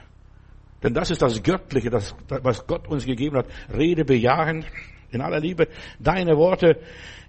[0.84, 3.48] Denn das ist das Göttliche, das, was Gott uns gegeben hat.
[3.74, 4.66] Rede bejahend,
[5.12, 5.68] in aller Liebe.
[6.00, 6.80] Deine Worte,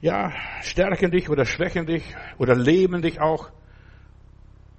[0.01, 2.05] ja, stärken dich oder schwächen dich
[2.39, 3.51] oder leben dich auch.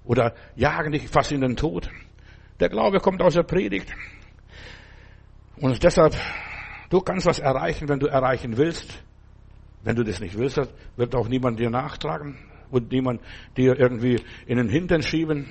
[0.03, 1.89] oder jagen dich fast in den Tod.
[2.61, 3.91] Der Glaube kommt aus der Predigt.
[5.57, 6.15] Und deshalb,
[6.91, 9.03] du kannst was erreichen, wenn du erreichen willst.
[9.83, 10.61] Wenn du das nicht willst,
[10.95, 12.37] wird auch niemand dir nachtragen
[12.69, 13.19] und niemand
[13.57, 15.47] dir irgendwie in den Hintern schieben.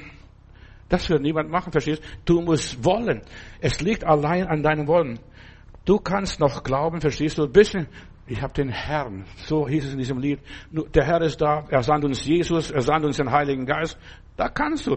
[0.88, 2.37] Das wird niemand machen, verstehst du?
[2.37, 3.23] Du musst wollen.
[3.61, 5.18] Es liegt allein an deinem Wollen.
[5.85, 7.44] Du kannst noch glauben, verstehst du?
[7.44, 7.88] Ein bisschen,
[8.29, 10.38] ich habe den Herrn, so hieß es in diesem Lied.
[10.70, 13.99] Der Herr ist da, er sandt uns Jesus, er sandt uns den Heiligen Geist.
[14.37, 14.96] Da kannst du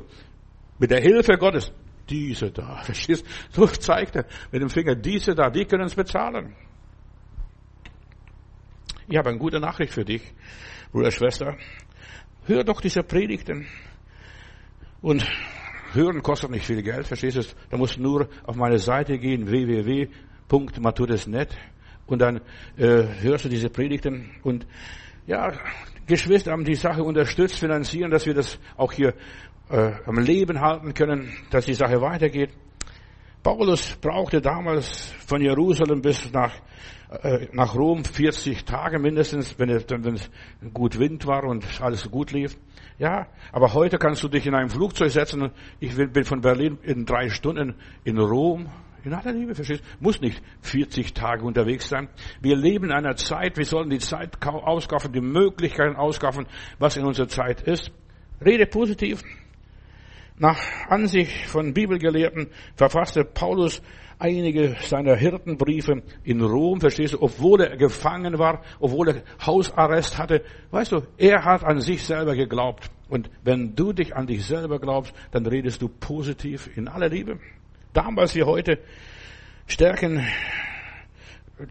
[0.77, 1.73] mit der Hilfe Gottes
[2.09, 3.65] diese da, verstehst du?
[3.65, 6.55] So zeigt er mit dem Finger, diese da, die können es bezahlen.
[9.07, 10.21] Ich habe eine gute Nachricht für dich,
[10.91, 11.57] Bruder, Schwester.
[12.45, 13.67] Hör doch diese Predigten.
[15.01, 15.23] Und
[15.93, 17.43] hören kostet nicht viel Geld, verstehst du?
[17.69, 21.55] Da musst du nur auf meine Seite gehen, www.matudes.net
[22.05, 22.41] und dann
[22.77, 24.67] äh, hörst du diese Predigten und
[25.25, 25.53] ja,
[26.05, 29.13] Geschwister haben die Sache unterstützt, finanzieren, dass wir das auch hier
[29.69, 32.51] äh, am Leben halten können, dass die Sache weitergeht.
[33.43, 36.53] Paulus brauchte damals von Jerusalem bis nach,
[37.23, 40.29] äh, nach Rom 40 Tage mindestens, wenn es, wenn es
[40.73, 42.57] gut Wind war und alles gut lief.
[42.99, 45.51] Ja, aber heute kannst du dich in ein Flugzeug setzen.
[45.81, 48.69] Ich bin von Berlin in drei Stunden in Rom.
[49.03, 52.07] In aller Liebe, verstehst Muss nicht 40 Tage unterwegs sein.
[52.41, 56.45] Wir leben in einer Zeit, wir sollen die Zeit auskaufen, die Möglichkeiten auskaufen,
[56.79, 57.91] was in unserer Zeit ist.
[58.39, 59.21] Rede positiv.
[60.39, 63.81] Nach Ansicht von Bibelgelehrten verfasste Paulus
[64.17, 70.43] einige seiner Hirtenbriefe in Rom, verstehst du, obwohl er gefangen war, obwohl er Hausarrest hatte.
[70.71, 72.89] Weißt du, er hat an sich selber geglaubt.
[73.09, 77.39] Und wenn du dich an dich selber glaubst, dann redest du positiv in aller Liebe.
[77.93, 78.79] Damals wie heute
[79.67, 80.25] stärken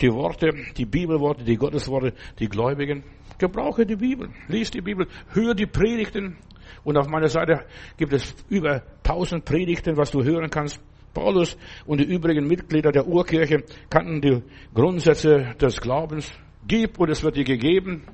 [0.00, 3.02] die Worte, die Bibelworte, die Gottesworte, die Gläubigen.
[3.38, 6.36] Gebrauche die Bibel, lies die Bibel, hör die Predigten,
[6.84, 7.64] und auf meiner Seite
[7.96, 10.80] gibt es über tausend Predigten, was du hören kannst.
[11.14, 14.42] Paulus und die übrigen Mitglieder der Urkirche kannten die
[14.74, 16.32] Grundsätze des Glaubens.
[16.66, 18.04] Gib und es wird dir gegeben.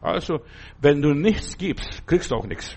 [0.00, 0.40] Also,
[0.80, 2.76] wenn du nichts gibst, kriegst du auch nichts.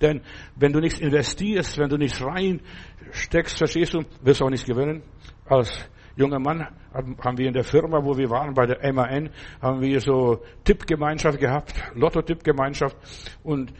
[0.00, 0.20] Denn
[0.56, 5.02] wenn du nichts investierst, wenn du nichts reinsteckst, verstehst du, wirst du auch nichts gewinnen.
[5.46, 9.80] Als junger Mann haben wir in der Firma, wo wir waren, bei der MAN, haben
[9.80, 12.96] wir so Tippgemeinschaft gehabt, Lotto-Tippgemeinschaft.
[13.42, 13.72] Und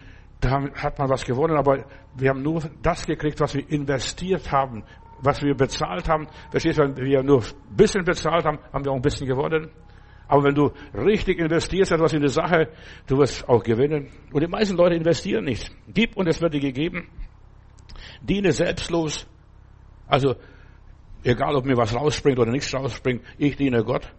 [0.46, 1.84] da hat man was gewonnen, aber
[2.16, 4.84] wir haben nur das gekriegt, was wir investiert haben,
[5.20, 6.26] was wir bezahlt haben.
[6.50, 9.70] Verstehst du, wenn wir nur ein bisschen bezahlt haben, haben wir auch ein bisschen gewonnen.
[10.28, 12.68] Aber wenn du richtig investierst etwas in die Sache,
[13.06, 14.10] du wirst auch gewinnen.
[14.32, 15.70] Und die meisten Leute investieren nicht.
[15.88, 17.08] Gib und es wird dir gegeben.
[18.22, 19.26] Diene selbstlos.
[20.08, 20.34] Also,
[21.22, 24.12] egal ob mir was rausspringt oder nichts rausspringt, ich diene Gott.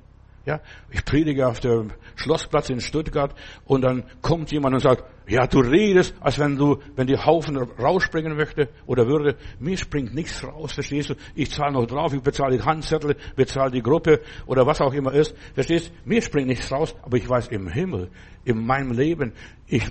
[0.48, 5.46] Ja, ich predige auf dem Schlossplatz in Stuttgart und dann kommt jemand und sagt, ja,
[5.46, 9.36] du redest, als wenn du, wenn die Haufen rausspringen möchte oder würde.
[9.60, 11.16] Mir springt nichts raus, verstehst du?
[11.36, 15.12] Ich zahle noch drauf, ich bezahle die Handzettel, bezahle die Gruppe oder was auch immer
[15.12, 15.36] ist.
[15.54, 15.92] Verstehst?
[16.06, 18.10] Mir springt nichts raus, aber ich weiß im Himmel,
[18.46, 19.34] in meinem Leben,
[19.68, 19.84] ich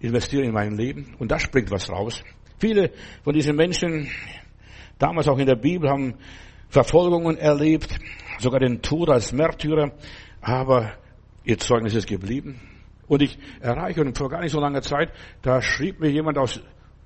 [0.00, 2.22] investiere in mein Leben und da springt was raus.
[2.58, 2.90] Viele
[3.24, 4.10] von diesen Menschen,
[4.98, 6.16] damals auch in der Bibel, haben
[6.68, 7.98] Verfolgungen erlebt,
[8.38, 9.92] sogar den Tod als Märtyrer,
[10.40, 10.92] aber
[11.44, 12.60] ihr Zeugnis ist geblieben.
[13.06, 15.10] Und ich erreiche, und vor gar nicht so langer Zeit,
[15.42, 16.60] da schrieb mir jemand aus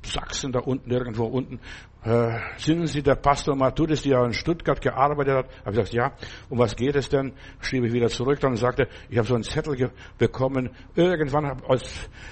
[0.06, 1.60] Sachsen, da unten, irgendwo unten,
[2.04, 5.46] äh, sind Sie der Pastor Matudis, der in Stuttgart gearbeitet hat?
[5.64, 6.12] Habe ich gesagt, ja.
[6.48, 7.32] Um was geht es denn?
[7.60, 10.70] Schrieb ich wieder zurück, dann sagte, ich habe so einen Zettel bekommen.
[10.94, 11.80] Irgendwann habe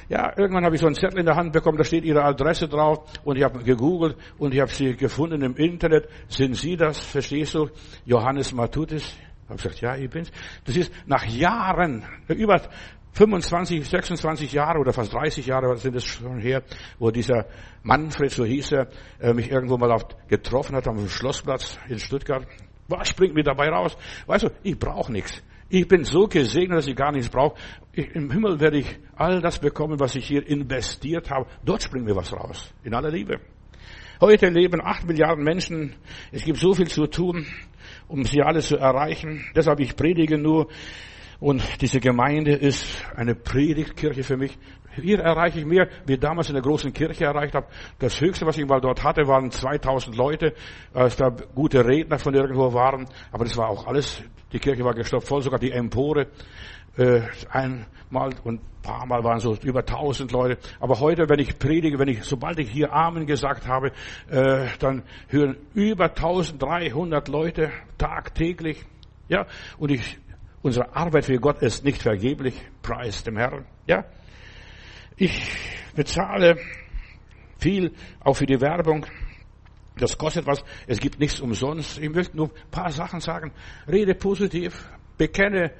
[0.08, 2.68] ja, irgendwann habe ich so einen Zettel in der Hand bekommen, da steht Ihre Adresse
[2.68, 6.08] drauf und ich habe gegoogelt und ich habe sie gefunden im Internet.
[6.28, 6.98] Sind Sie das?
[7.00, 7.68] Verstehst du?
[8.04, 9.16] Johannes Matudis?
[9.48, 10.30] Habe gesagt, ja, ich bin's.
[10.64, 12.62] Das ist nach Jahren, über
[13.14, 16.62] 25, 26 Jahre oder fast 30 Jahre sind es schon her,
[16.98, 17.46] wo dieser
[17.84, 18.88] Manfred, so hieß er,
[19.20, 19.96] äh, mich irgendwo mal
[20.26, 22.44] getroffen hat am Schlossplatz in Stuttgart.
[22.88, 23.96] Was springt mir dabei raus?
[24.26, 25.42] Weißt du, ich brauche nichts.
[25.68, 27.56] Ich bin so gesegnet, dass ich gar nichts brauche.
[27.92, 31.46] Im Himmel werde ich all das bekommen, was ich hier investiert habe.
[31.64, 32.74] Dort springt mir was raus.
[32.82, 33.38] In aller Liebe.
[34.20, 35.94] Heute leben acht Milliarden Menschen.
[36.32, 37.46] Es gibt so viel zu tun,
[38.08, 39.44] um sie alle zu erreichen.
[39.56, 40.68] Deshalb ich predige nur
[41.44, 44.56] und diese Gemeinde ist eine Predigtkirche für mich.
[44.94, 47.66] Hier erreiche ich mehr, wie damals in der großen Kirche erreicht habe.
[47.98, 50.54] Das höchste, was ich mal dort hatte, waren 2000 Leute,
[50.94, 53.06] als da gute Redner von irgendwo waren.
[53.30, 54.22] Aber das war auch alles.
[54.54, 56.28] Die Kirche war gestopft voll, sogar die Empore.
[56.96, 60.56] Äh, einmal und ein paar Mal waren so über 1000 Leute.
[60.80, 63.92] Aber heute, wenn ich predige, wenn ich, sobald ich hier Amen gesagt habe,
[64.30, 68.86] äh, dann hören über 1300 Leute tagtäglich.
[69.28, 69.46] Ja,
[69.78, 70.18] und ich
[70.64, 72.54] Unsere Arbeit für Gott ist nicht vergeblich.
[72.80, 73.66] Preis dem Herrn.
[73.86, 74.06] Ja.
[75.14, 75.52] Ich
[75.94, 76.56] bezahle
[77.58, 79.04] Viel, auch für die Werbung.
[79.98, 80.64] Das kostet was.
[80.86, 81.98] Es gibt nichts umsonst.
[81.98, 83.52] Ich möchte nur ein paar Sachen sagen.
[83.86, 84.88] Rede positiv.
[85.18, 85.72] Bekenne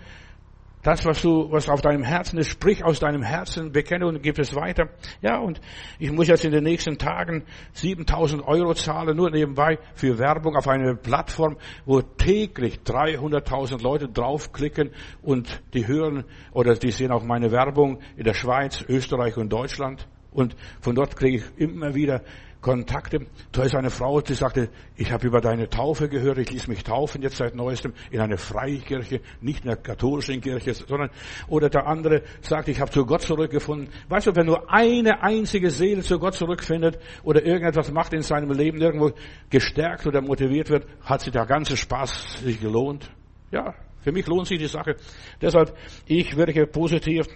[0.85, 4.39] das, was du, was auf deinem Herzen ist, sprich aus deinem Herzen, bekenne und gib
[4.39, 4.91] es weiter.
[5.23, 5.61] Ja, und
[5.99, 10.69] ich muss jetzt in den nächsten Tagen 7000 Euro zahlen, nur nebenbei für Werbung auf
[10.69, 14.91] eine Plattform, wo täglich 300.000 Leute draufklicken
[15.23, 20.07] und die hören oder die sehen auch meine Werbung in der Schweiz, Österreich und Deutschland.
[20.33, 22.23] Und von dort kriege ich immer wieder
[22.65, 23.27] Kontakte.
[23.53, 26.83] Da ist eine Frau, die sagte, ich habe über deine Taufe gehört, ich ließ mich
[26.83, 31.11] taufen jetzt seit neuestem in einer Freikirche, nicht in einer katholischen Kirche, sondern,
[31.47, 33.91] oder der andere sagt, ich habe zu Gott zurückgefunden.
[34.09, 38.51] Weißt du, wenn nur eine einzige Seele zu Gott zurückfindet oder irgendetwas macht in seinem
[38.51, 39.13] Leben, irgendwo
[39.51, 43.11] gestärkt oder motiviert wird, hat sich der ganze Spaß sich gelohnt.
[43.51, 44.97] Ja, für mich lohnt sich die Sache.
[45.39, 47.27] Deshalb, ich wirke positiv.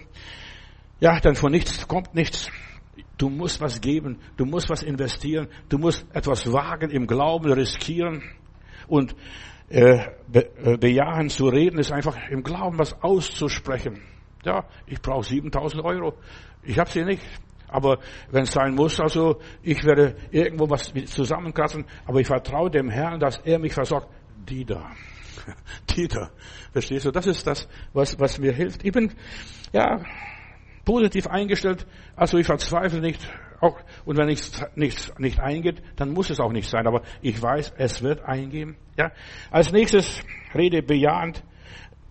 [0.99, 2.49] Ja, denn von nichts kommt nichts.
[3.17, 8.23] Du musst was geben, du musst was investieren, du musst etwas wagen im Glauben, riskieren
[8.87, 9.15] und
[9.69, 14.01] äh, äh, bejahen zu reden, ist einfach im Glauben was auszusprechen.
[14.43, 16.13] Ja, ich brauche 7000 Euro.
[16.63, 17.21] Ich habe sie nicht.
[17.67, 17.99] Aber
[18.31, 23.19] wenn es sein muss, also ich werde irgendwo was zusammenkratzen, aber ich vertraue dem Herrn,
[23.19, 24.07] dass er mich versorgt.
[24.49, 24.89] Die da.
[25.95, 26.31] Die da.
[26.71, 27.11] Verstehst du?
[27.11, 28.83] Das ist das, was, was mir hilft.
[28.83, 29.13] Ich bin,
[29.71, 30.01] ja,
[30.89, 33.21] positiv eingestellt, also ich verzweifle nicht,
[33.61, 37.39] auch, und wenn nichts, nichts nicht eingeht, dann muss es auch nicht sein, aber ich
[37.39, 39.11] weiß, es wird eingehen, ja.
[39.51, 40.23] Als nächstes,
[40.55, 41.43] rede bejahend,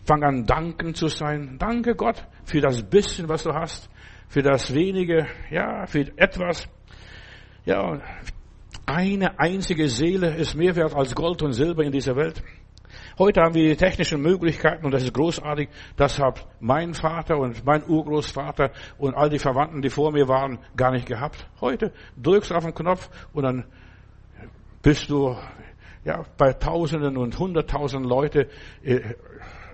[0.05, 1.57] fang an danken zu sein.
[1.59, 3.91] Danke Gott für das bisschen, was du hast,
[4.29, 6.69] für das wenige, ja, für etwas,
[7.65, 8.01] ja,
[8.87, 12.45] eine einzige Seele ist mehr wert als Gold und Silber in dieser Welt.
[13.19, 15.69] Heute haben wir die technischen Möglichkeiten und das ist großartig.
[15.97, 20.61] Das hat mein Vater und mein Urgroßvater und all die Verwandten, die vor mir waren,
[20.77, 21.49] gar nicht gehabt.
[21.61, 23.65] Heute drückst du auf den Knopf und dann
[24.83, 25.37] bist du
[26.05, 28.47] ja, bei Tausenden und Hunderttausenden Leute
[28.85, 29.01] äh,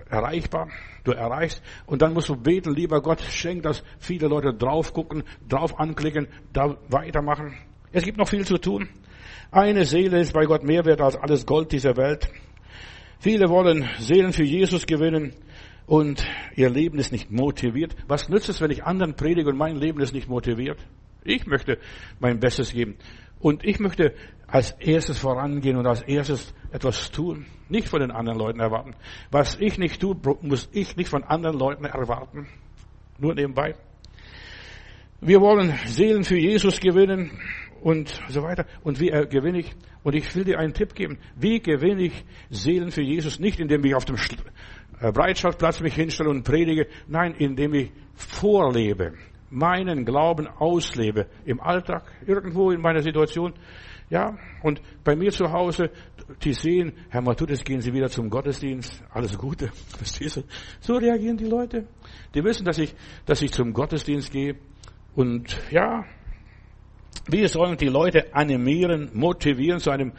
[0.09, 0.69] erreichbar.
[1.03, 5.23] Du erreichst und dann musst du beten, lieber Gott, schenk, dass viele Leute drauf gucken,
[5.47, 7.55] drauf anklicken, da weitermachen.
[7.91, 8.89] Es gibt noch viel zu tun.
[9.51, 12.27] Eine Seele ist bei Gott mehr wert als alles Gold dieser Welt.
[13.25, 15.33] Viele wollen Seelen für Jesus gewinnen
[15.87, 16.23] und
[16.55, 17.95] ihr Leben ist nicht motiviert.
[18.07, 20.77] Was nützt es, wenn ich anderen predige und mein Leben ist nicht motiviert?
[21.23, 21.79] Ich möchte
[22.19, 22.97] mein Bestes geben.
[23.39, 24.13] Und ich möchte
[24.45, 27.47] als erstes vorangehen und als erstes etwas tun.
[27.67, 28.93] Nicht von den anderen Leuten erwarten.
[29.31, 32.45] Was ich nicht tue, muss ich nicht von anderen Leuten erwarten.
[33.17, 33.73] Nur nebenbei.
[35.19, 37.31] Wir wollen Seelen für Jesus gewinnen
[37.85, 38.65] und so weiter.
[38.83, 39.75] Und wie äh, gewinne ich?
[40.01, 41.19] Und ich will dir einen Tipp geben.
[41.35, 43.39] Wie gewinne ich Seelen für Jesus?
[43.39, 46.87] Nicht indem ich auf dem äh, Breitscheidplatz mich hinstelle und predige.
[47.07, 49.13] Nein, indem ich vorlebe.
[49.51, 51.27] Meinen Glauben auslebe.
[51.45, 53.53] Im Alltag, irgendwo in meiner Situation.
[54.09, 55.91] Ja, und bei mir zu Hause,
[56.43, 59.03] die sehen, Herr Matutis, gehen Sie wieder zum Gottesdienst.
[59.11, 59.69] Alles Gute.
[60.79, 61.85] So reagieren die Leute.
[62.33, 62.95] Die wissen, dass ich,
[63.27, 64.55] dass ich zum Gottesdienst gehe.
[65.15, 66.03] Und ja,
[67.27, 70.13] wir sollen die Leute animieren, motivieren zu einem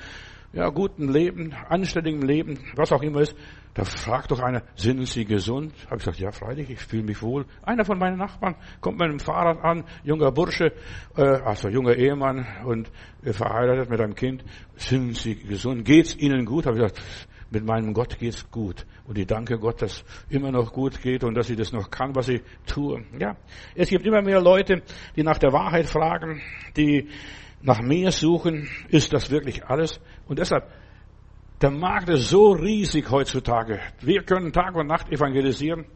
[0.52, 3.36] ja, guten Leben, anständigen Leben, was auch immer ist.
[3.74, 5.74] Da fragt doch einer, sind Sie gesund?
[5.84, 7.44] Habe ich gesagt, ja, freilich, ich fühle mich wohl.
[7.62, 10.72] Einer von meinen Nachbarn kommt mit einem Fahrrad an, junger Bursche,
[11.14, 12.90] äh, also junger Ehemann und
[13.22, 14.44] äh, verheiratet mit einem Kind.
[14.76, 15.84] Sind Sie gesund?
[15.84, 16.64] Geht's Ihnen gut?
[16.64, 17.02] Habe ich gesagt,
[17.50, 18.86] mit meinem Gott geht's gut.
[19.06, 22.14] Und ich danke Gott, dass immer noch gut geht und dass ich das noch kann,
[22.14, 23.04] was ich tue.
[23.18, 23.36] Ja.
[23.74, 24.82] Es gibt immer mehr Leute,
[25.14, 26.40] die nach der Wahrheit fragen,
[26.76, 27.08] die
[27.62, 28.68] nach mehr suchen.
[28.88, 30.00] Ist das wirklich alles?
[30.26, 30.70] Und deshalb,
[31.60, 33.80] der Markt ist so riesig heutzutage.
[34.00, 35.86] Wir können Tag und Nacht evangelisieren.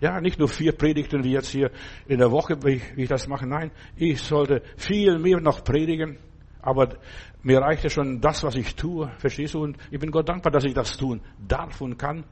[0.00, 1.70] Ja, nicht nur vier Predigten wie jetzt hier
[2.08, 3.46] in der Woche, wie ich, das mache.
[3.46, 6.18] Nein, ich sollte viel mehr noch predigen.
[6.60, 6.96] Aber
[7.42, 9.10] mir reicht ja schon das, was ich tue.
[9.18, 9.62] Verstehst du?
[9.62, 12.24] Und ich bin Gott dankbar, dass ich das tun darf und kann.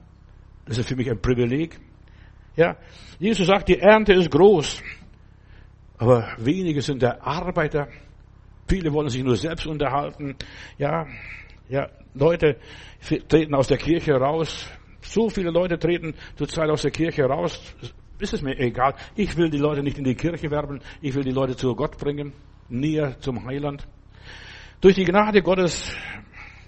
[0.66, 1.80] Das ist für mich ein Privileg.
[2.56, 2.76] Ja.
[3.18, 4.82] Jesus sagt, die Ernte ist groß.
[5.98, 7.88] Aber wenige sind der Arbeiter.
[8.68, 10.36] Viele wollen sich nur selbst unterhalten.
[10.78, 11.06] Ja.
[11.68, 11.88] Ja.
[12.14, 12.56] Leute
[13.28, 14.68] treten aus der Kirche raus.
[15.02, 17.60] So viele Leute treten zurzeit aus der Kirche raus.
[18.18, 18.94] Ist es mir egal.
[19.16, 20.80] Ich will die Leute nicht in die Kirche werben.
[21.00, 22.32] Ich will die Leute zu Gott bringen.
[22.68, 23.88] Näher zum Heiland.
[24.80, 25.94] Durch die Gnade Gottes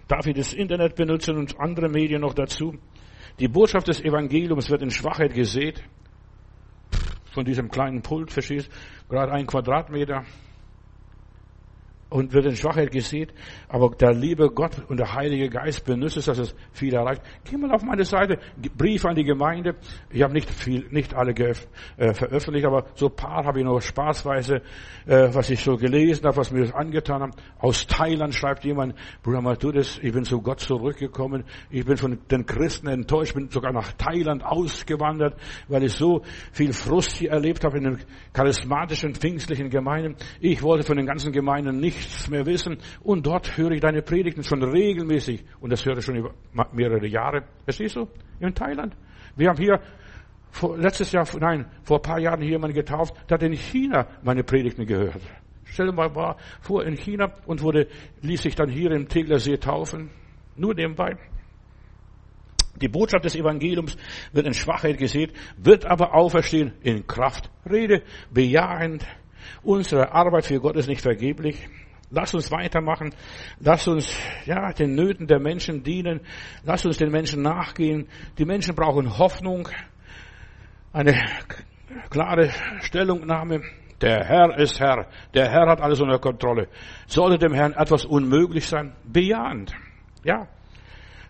[0.07, 2.75] darf ich das Internet benutzen und andere Medien noch dazu.
[3.39, 5.83] Die Botschaft des Evangeliums wird in Schwachheit gesät.
[7.33, 8.71] Von diesem kleinen Pult, verstehst
[9.09, 10.25] Gerade ein Quadratmeter.
[12.13, 13.33] Und wird in Schwachheit gesät,
[13.69, 17.23] aber der liebe Gott und der Heilige Geist benutzt es, dass es viel erreicht.
[17.45, 18.39] Geh mal auf meine Seite,
[18.77, 19.77] Brief an die Gemeinde.
[20.11, 23.81] Ich habe nicht viel, nicht alle äh, veröffentlicht, aber so ein paar habe ich noch
[23.81, 24.57] spaßweise,
[25.07, 27.33] äh, was ich so gelesen habe, was mir das angetan haben.
[27.59, 32.45] Aus Thailand schreibt jemand, Bruder Matudis, ich bin zu Gott zurückgekommen, ich bin von den
[32.45, 35.37] Christen enttäuscht, bin sogar nach Thailand ausgewandert,
[35.69, 36.23] weil ich so
[36.53, 37.99] viel Frust hier erlebt habe in den
[38.33, 40.17] charismatischen, pfingstlichen Gemeinden.
[40.41, 42.79] Ich wollte von den ganzen Gemeinden nicht nichts mehr wissen.
[43.03, 45.45] Und dort höre ich deine Predigten schon regelmäßig.
[45.61, 46.35] Und das höre ich schon über
[46.73, 47.45] mehrere Jahre.
[47.65, 48.09] Verstehst du?
[48.41, 48.95] In Thailand.
[49.37, 49.81] Wir haben hier
[50.51, 54.07] vor, letztes Jahr, nein, vor ein paar Jahren hier jemanden getauft, der hat in China
[54.23, 55.23] meine Predigten gehört.
[55.65, 57.89] Stell dir mal war vor in China und wurde,
[58.21, 60.11] ließ sich dann hier im Teglersee taufen.
[60.57, 61.17] Nur nebenbei.
[62.77, 63.97] Die Botschaft des Evangeliums
[64.33, 67.51] wird in Schwachheit gesät, wird aber auferstehen in Kraft.
[67.65, 69.07] Rede bejahend.
[69.63, 71.69] Unsere Arbeit für Gott ist nicht vergeblich.
[72.15, 73.15] Lass uns weitermachen.
[73.59, 76.21] Lass uns, ja, den Nöten der Menschen dienen.
[76.63, 78.07] Lass uns den Menschen nachgehen.
[78.37, 79.69] Die Menschen brauchen Hoffnung.
[80.93, 81.15] Eine
[82.11, 82.51] klare
[82.83, 83.63] Stellungnahme.
[84.03, 85.07] Der Herr ist Herr.
[85.33, 86.69] Der Herr hat alles unter Kontrolle.
[87.07, 88.95] Sollte dem Herrn etwas unmöglich sein?
[89.05, 89.73] Bejahend.
[90.23, 90.49] Ja.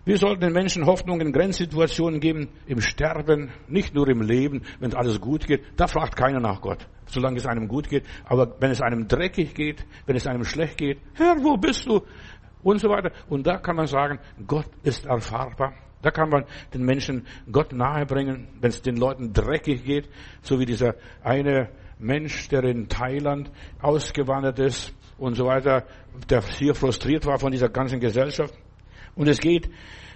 [0.05, 4.93] Wir sollten den Menschen Hoffnung in Grenzsituationen geben, im Sterben, nicht nur im Leben, wenn
[4.93, 5.63] alles gut geht.
[5.77, 8.05] Da fragt keiner nach Gott solange es einem gut geht.
[8.25, 12.01] Aber wenn es einem dreckig geht, wenn es einem schlecht geht, Herr, wo bist du?
[12.63, 13.11] Und so weiter.
[13.27, 15.73] Und da kann man sagen, Gott ist erfahrbar.
[16.01, 20.09] Da kann man den Menschen Gott nahebringen, wenn es den Leuten dreckig geht,
[20.41, 25.85] so wie dieser eine Mensch, der in Thailand ausgewandert ist und so weiter,
[26.29, 28.53] der hier frustriert war von dieser ganzen Gesellschaft.
[29.15, 29.69] Und es geht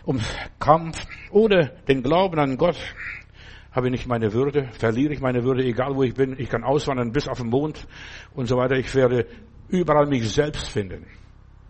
[0.05, 0.19] um
[0.60, 2.77] Kampf ohne den Glauben an Gott
[3.77, 6.36] habe ich nicht meine Würde, verliere ich meine Würde, egal wo ich bin.
[6.39, 7.86] Ich kann auswandern bis auf den Mond
[8.33, 8.75] und so weiter.
[8.75, 9.27] Ich werde
[9.69, 11.05] überall mich selbst finden.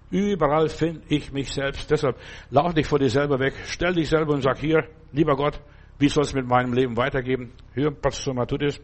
[0.09, 1.91] Überall finde ich mich selbst.
[1.91, 2.15] Deshalb
[2.49, 5.59] lauf dich vor dir selber weg, stell dich selber und sag hier, lieber Gott,
[5.99, 7.51] wie soll es mit meinem Leben weitergehen?
[7.73, 8.79] Hör, Pastor Matudis.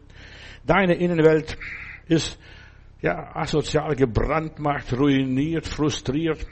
[0.65, 1.57] Deine Innenwelt
[2.07, 2.37] ist
[3.01, 6.45] ja asozial gebrandmarkt, ruiniert, frustriert.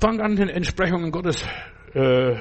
[0.00, 1.44] Fang an, den Entsprechungen Gottes
[1.92, 2.34] äh,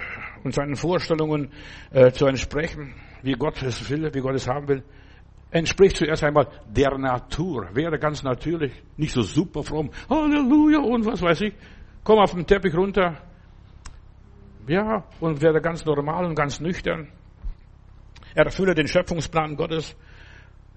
[0.45, 1.51] und seinen Vorstellungen
[1.91, 4.83] äh, zu entsprechen, wie Gott es will, wie Gott es haben will,
[5.51, 7.67] entspricht zuerst einmal der Natur.
[7.73, 11.53] Wäre ganz natürlich, nicht so super fromm, Halleluja und was weiß ich.
[12.05, 13.17] Komm auf den Teppich runter.
[14.65, 17.09] Ja, und werde ganz normal und ganz nüchtern.
[18.35, 19.97] Erfülle den Schöpfungsplan Gottes.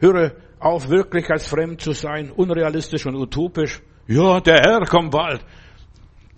[0.01, 3.81] Höre auf, wirklichkeitsfremd zu sein, unrealistisch und utopisch.
[4.09, 5.45] Ja, der Herr kommt bald.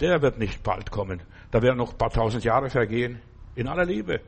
[0.01, 1.23] Der wird nicht bald kommen.
[1.51, 3.21] Da werden noch ein paar tausend Jahre vergehen.
[3.55, 4.21] In aller Liebe.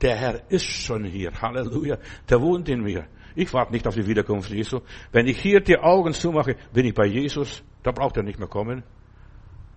[0.00, 1.30] Der Herr ist schon hier.
[1.40, 1.98] Halleluja.
[2.28, 3.06] Der wohnt in mir.
[3.36, 4.80] Ich warte nicht auf die Wiederkunft Jesu.
[5.12, 7.62] Wenn ich hier die Augen zumache, bin ich bei Jesus.
[7.82, 8.82] Da braucht er nicht mehr kommen.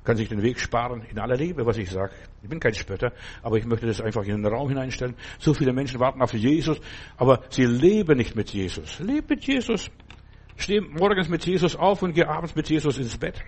[0.03, 1.01] Kann sich den Weg sparen.
[1.09, 2.13] In aller Liebe, was ich sage.
[2.41, 3.11] Ich bin kein Spötter,
[3.41, 5.15] aber ich möchte das einfach in den Raum hineinstellen.
[5.39, 6.79] So viele Menschen warten auf Jesus,
[7.17, 8.99] aber sie leben nicht mit Jesus.
[8.99, 9.89] Leb mit Jesus.
[10.55, 13.43] Steh morgens mit Jesus auf und geh abends mit Jesus ins Bett.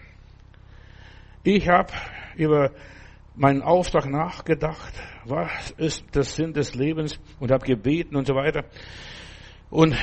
[1.43, 1.93] Ich habe
[2.35, 2.71] über
[3.33, 8.65] meinen Auftrag nachgedacht, was ist der Sinn des Lebens und habe gebeten und so weiter.
[9.69, 9.95] Und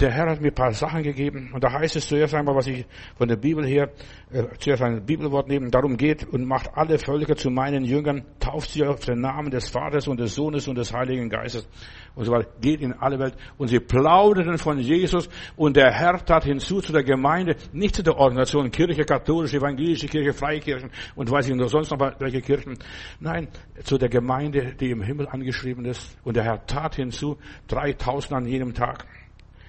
[0.00, 1.50] der Herr hat mir ein paar Sachen gegeben.
[1.52, 3.90] Und da heißt es zuerst einmal, was ich von der Bibel her,
[4.30, 8.70] äh, zuerst ein Bibelwort nehmen, darum geht und macht alle Völker zu meinen Jüngern, tauft
[8.70, 11.68] sie auf den Namen des Vaters und des Sohnes und des Heiligen Geistes
[12.14, 13.34] und so weiter, geht in alle Welt.
[13.56, 18.02] Und sie plauderten von Jesus und der Herr tat hinzu zu der Gemeinde, nicht zu
[18.02, 22.78] der Organisation Kirche, katholische, evangelische Kirche, Freikirchen und weiß ich noch sonst noch welche Kirchen,
[23.20, 23.48] nein,
[23.82, 26.16] zu der Gemeinde, die im Himmel angeschrieben ist.
[26.22, 27.36] Und der Herr tat hinzu
[27.68, 29.06] 3000 an jedem Tag.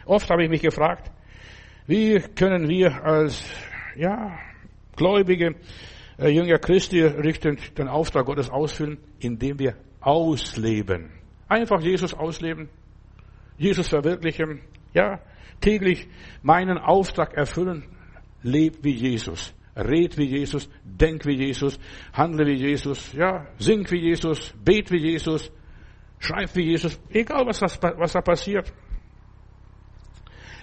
[0.06, 1.12] Oft habe ich mich gefragt,
[1.88, 3.44] wie können wir als
[3.96, 4.38] ja,
[4.96, 5.56] gläubige
[6.18, 11.12] äh, Jünger Christi richten den Auftrag Gottes ausfüllen, indem wir ausleben.
[11.48, 12.70] Einfach Jesus ausleben,
[13.58, 14.62] Jesus verwirklichen,
[14.94, 15.20] ja,
[15.62, 16.08] täglich
[16.42, 17.84] meinen Auftrag erfüllen,
[18.44, 19.54] leb wie Jesus.
[19.76, 21.80] Red wie Jesus, denk wie Jesus,
[22.12, 25.52] handle wie Jesus, ja, sing wie Jesus, bet wie Jesus,
[26.20, 28.74] schreib wie Jesus, egal was, das, was da passiert.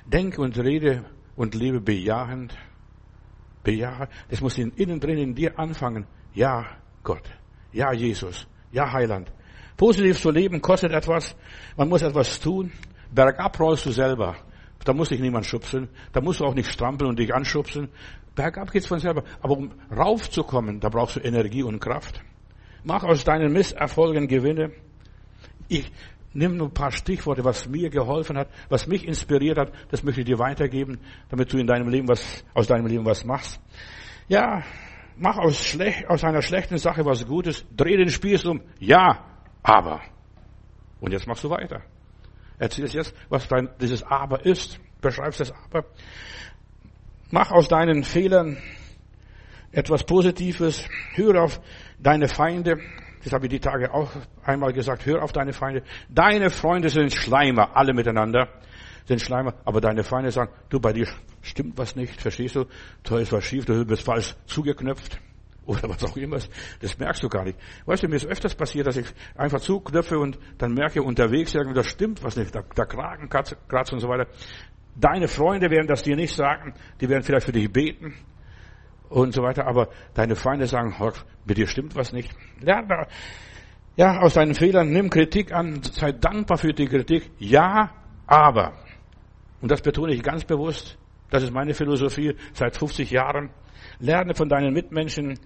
[0.06, 1.04] Denke und rede
[1.34, 2.56] und lebe bejahend.
[3.62, 4.10] Bejahend.
[4.28, 6.06] Das muss innen drin in dir anfangen.
[6.34, 6.64] Ja,
[7.02, 7.28] Gott.
[7.72, 8.46] Ja, Jesus.
[8.72, 9.32] Ja, Heiland.
[9.76, 11.36] Positiv zu leben kostet etwas.
[11.76, 12.72] Man muss etwas tun.
[13.12, 14.36] Bergab rollst du selber.
[14.84, 15.88] Da muss dich niemand schubsen.
[16.12, 17.88] Da musst du auch nicht strampeln und dich anschubsen.
[18.34, 19.24] Bergab geht's von selber.
[19.40, 22.22] Aber um raufzukommen, da brauchst du Energie und Kraft.
[22.84, 24.70] Mach aus deinen Misserfolgen Gewinne.
[25.68, 25.90] Ich,
[26.36, 30.20] nimm nur ein paar Stichworte, was mir geholfen hat, was mich inspiriert hat, das möchte
[30.20, 33.60] ich dir weitergeben, damit du in deinem Leben was, aus deinem Leben was machst.
[34.28, 34.62] Ja,
[35.16, 39.24] mach aus, schlecht, aus einer schlechten Sache was Gutes, dreh den Spieß um, ja,
[39.62, 40.00] aber.
[41.00, 41.82] Und jetzt machst du weiter.
[42.58, 44.80] Erzählst jetzt, was dein, dieses Aber ist.
[45.00, 45.84] Beschreibst das Aber.
[47.30, 48.56] Mach aus deinen Fehlern
[49.72, 50.88] etwas Positives.
[51.14, 51.60] Hör auf
[51.98, 52.78] deine Feinde.
[53.26, 54.08] Das habe ich die Tage auch
[54.44, 55.04] einmal gesagt.
[55.04, 55.82] Hör auf deine Feinde.
[56.08, 58.48] Deine Freunde sind Schleimer, alle miteinander
[59.04, 59.54] sind Schleimer.
[59.64, 61.08] Aber deine Feinde sagen, du, bei dir
[61.42, 62.20] stimmt was nicht.
[62.20, 62.66] Verstehst du?
[63.02, 65.18] Da ist was schief, du bist falsch zugeknöpft
[65.66, 66.38] oder was auch immer.
[66.78, 67.58] Das merkst du gar nicht.
[67.84, 71.74] Weißt du, mir ist öfters passiert, dass ich einfach zuknöpfe und dann merke unterwegs irgendwie,
[71.74, 74.28] da stimmt was nicht, der, der Kragen kratzt und so weiter.
[74.94, 78.14] Deine Freunde werden das dir nicht sagen, die werden vielleicht für dich beten
[79.08, 80.94] und so weiter, aber deine Feinde sagen,
[81.44, 82.30] mit dir stimmt was nicht.
[82.60, 83.06] Lern da,
[83.96, 87.30] ja, aus deinen Fehlern, nimm Kritik an, sei dankbar für die Kritik.
[87.38, 87.90] Ja,
[88.26, 88.74] aber.
[89.62, 90.98] Und das betone ich ganz bewusst.
[91.30, 93.50] Das ist meine Philosophie seit 50 Jahren.
[93.98, 95.38] Lerne von deinen Mitmenschen,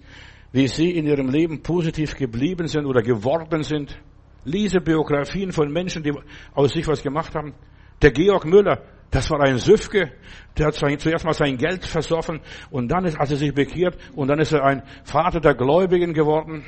[0.51, 3.97] wie sie in ihrem Leben positiv geblieben sind oder geworden sind.
[4.43, 6.11] Lese Biografien von Menschen, die
[6.53, 7.53] aus sich was gemacht haben.
[8.01, 10.11] Der Georg Müller, das war ein Süfke,
[10.57, 12.39] der hat zuerst mal sein Geld versoffen
[12.69, 16.13] und dann ist, als er sich bekehrt und dann ist er ein Vater der Gläubigen
[16.13, 16.63] geworden.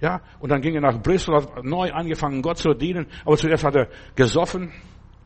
[0.00, 3.64] Ja, und dann ging er nach Bristol, hat neu angefangen, Gott zu dienen, aber zuerst
[3.64, 4.72] hat er gesoffen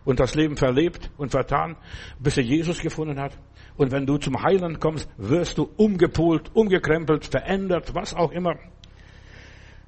[0.05, 1.77] und das Leben verlebt und vertan,
[2.18, 3.39] bis er Jesus gefunden hat.
[3.77, 8.57] Und wenn du zum Heiland kommst, wirst du umgepolt, umgekrempelt, verändert, was auch immer.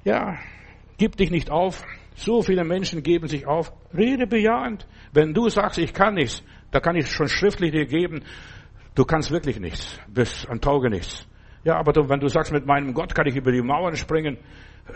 [0.03, 0.37] Ja,
[0.97, 1.83] gib dich nicht auf.
[2.19, 3.71] So viele Menschen geben sich auf.
[3.97, 4.85] Rede bejahend.
[5.13, 8.25] Wenn du sagst, ich kann nichts, da kann ich schon schriftlich dir geben,
[8.93, 11.25] du kannst wirklich nichts, bist ein Tauge nichts.
[11.63, 14.37] Ja, aber du, wenn du sagst, mit meinem Gott kann ich über die Mauern springen,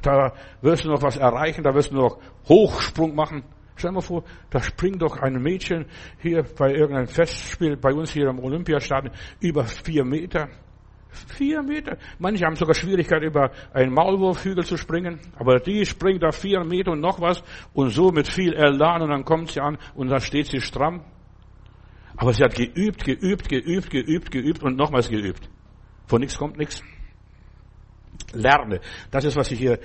[0.01, 2.19] da wirst du noch was erreichen, da wirst du noch
[2.49, 3.43] Hochsprung machen.
[3.77, 5.85] Stell dir mal vor, da springt doch ein Mädchen
[6.19, 10.49] hier bei irgendeinem Festspiel bei uns hier am Olympiastadion über vier Meter.
[11.13, 11.97] Vier Meter.
[12.19, 15.19] Manche haben sogar Schwierigkeit, über einen Maulwurfhügel zu springen.
[15.37, 17.43] Aber die springt da vier Meter und noch was
[17.73, 21.03] und so mit viel Elan und dann kommt sie an und dann steht sie stramm.
[22.15, 25.49] Aber sie hat geübt, geübt, geübt, geübt, geübt und nochmals geübt.
[26.05, 26.83] Von nichts kommt nichts.
[28.33, 28.79] Lerne.
[29.11, 29.79] Das ist, was ich hier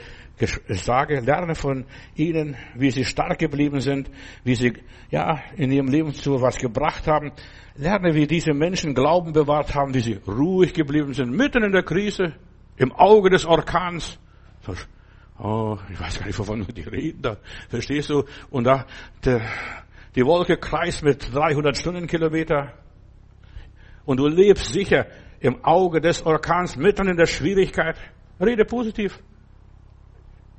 [0.69, 1.21] sage.
[1.21, 4.11] Lerne von ihnen, wie sie stark geblieben sind,
[4.45, 4.75] wie sie,
[5.11, 7.33] ja, in ihrem Leben zu was gebracht haben.
[7.77, 11.83] Lerne, wie diese Menschen Glauben bewahrt haben, wie sie ruhig geblieben sind, mitten in der
[11.83, 12.35] Krise,
[12.77, 14.19] im Auge des Orkans.
[15.39, 17.37] Oh, ich weiß gar nicht, wovon die reden da.
[17.69, 18.25] Verstehst du?
[18.51, 18.87] Und da,
[19.25, 19.41] der,
[20.17, 22.73] die Wolke kreist mit 300 Stundenkilometer.
[24.05, 25.07] Und du lebst sicher
[25.39, 27.97] im Auge des Orkans, mitten in der Schwierigkeit.
[28.41, 29.21] Rede positiv.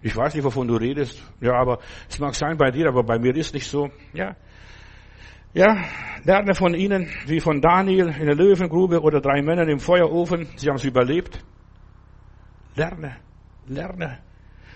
[0.02, 1.22] Ich weiß nicht, wovon du redest.
[1.42, 3.90] Ja, aber es mag sein bei dir, aber bei mir ist nicht so.
[4.14, 4.36] Ja.
[5.54, 5.84] Ja,
[6.24, 10.48] lerne von ihnen, wie von Daniel in der Löwengrube oder drei Männern im Feuerofen.
[10.56, 11.44] Sie haben es überlebt.
[12.76, 13.18] Lerne,
[13.68, 14.20] lerne,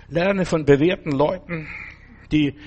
[0.07, 1.67] lerne von bewährten Leuten,
[2.31, 2.57] die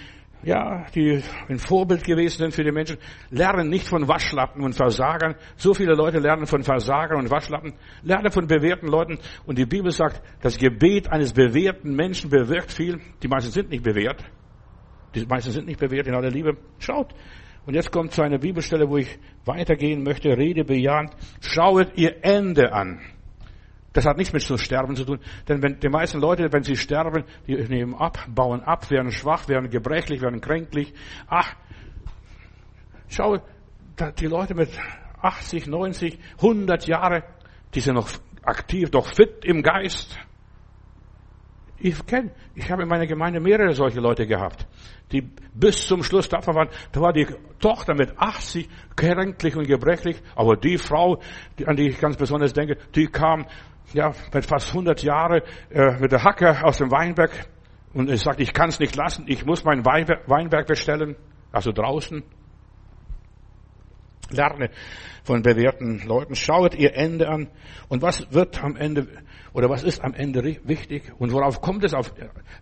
[0.43, 2.99] ja, die ein Vorbild gewesen sind für die Menschen,
[3.31, 5.35] lernen nicht von Waschlappen und Versagern.
[5.57, 9.19] So viele Leute lernen von Versagern und Waschlappen, lernen von bewährten Leuten.
[9.47, 13.01] Und die Bibel sagt, das Gebet eines bewährten Menschen bewirkt viel.
[13.23, 14.25] Die meisten sind nicht bewährt.
[15.15, 16.57] Die meisten sind nicht bewährt in aller Liebe.
[16.79, 17.15] Schaut.
[17.65, 20.29] Und jetzt kommt zu einer Bibelstelle, wo ich weitergehen möchte.
[20.29, 21.11] Rede bejahend.
[21.41, 23.01] Schauet ihr Ende an.
[23.97, 25.21] Das hat nichts mit zu sterben zu tun.
[25.49, 29.49] Denn wenn die meisten Leute, wenn sie sterben, die nehmen ab, bauen ab, werden schwach,
[29.49, 30.93] werden gebrechlich, werden kränklich.
[31.29, 31.55] Ach,
[33.09, 33.39] schau,
[34.19, 34.69] die Leute mit
[35.23, 37.23] 80, 90, 100 Jahre,
[37.75, 38.11] die sind noch
[38.43, 40.19] aktiv, doch fit im Geist.
[41.79, 44.67] Ich kenne, ich habe in meiner Gemeinde mehrere solche Leute gehabt,
[45.11, 46.69] die bis zum Schluss tapfer waren.
[46.93, 47.27] Da war die
[47.61, 51.19] Tochter mit 80 kränklich und gebrechlich, aber die Frau,
[51.65, 53.47] an die ich ganz besonders denke, die kam
[53.97, 57.31] ja, fast 100 Jahre äh, mit der Hacke aus dem Weinberg
[57.95, 61.17] und er sagt, ich kann es nicht lassen, ich muss mein Weinberg bestellen,
[61.51, 62.23] also draußen.
[64.31, 64.71] Lerne
[65.25, 67.49] von bewährten Leuten, schaut ihr Ende an.
[67.89, 69.07] Und was wird am Ende
[69.57, 72.13] oder was ist am Ende wichtig und worauf kommt es auf,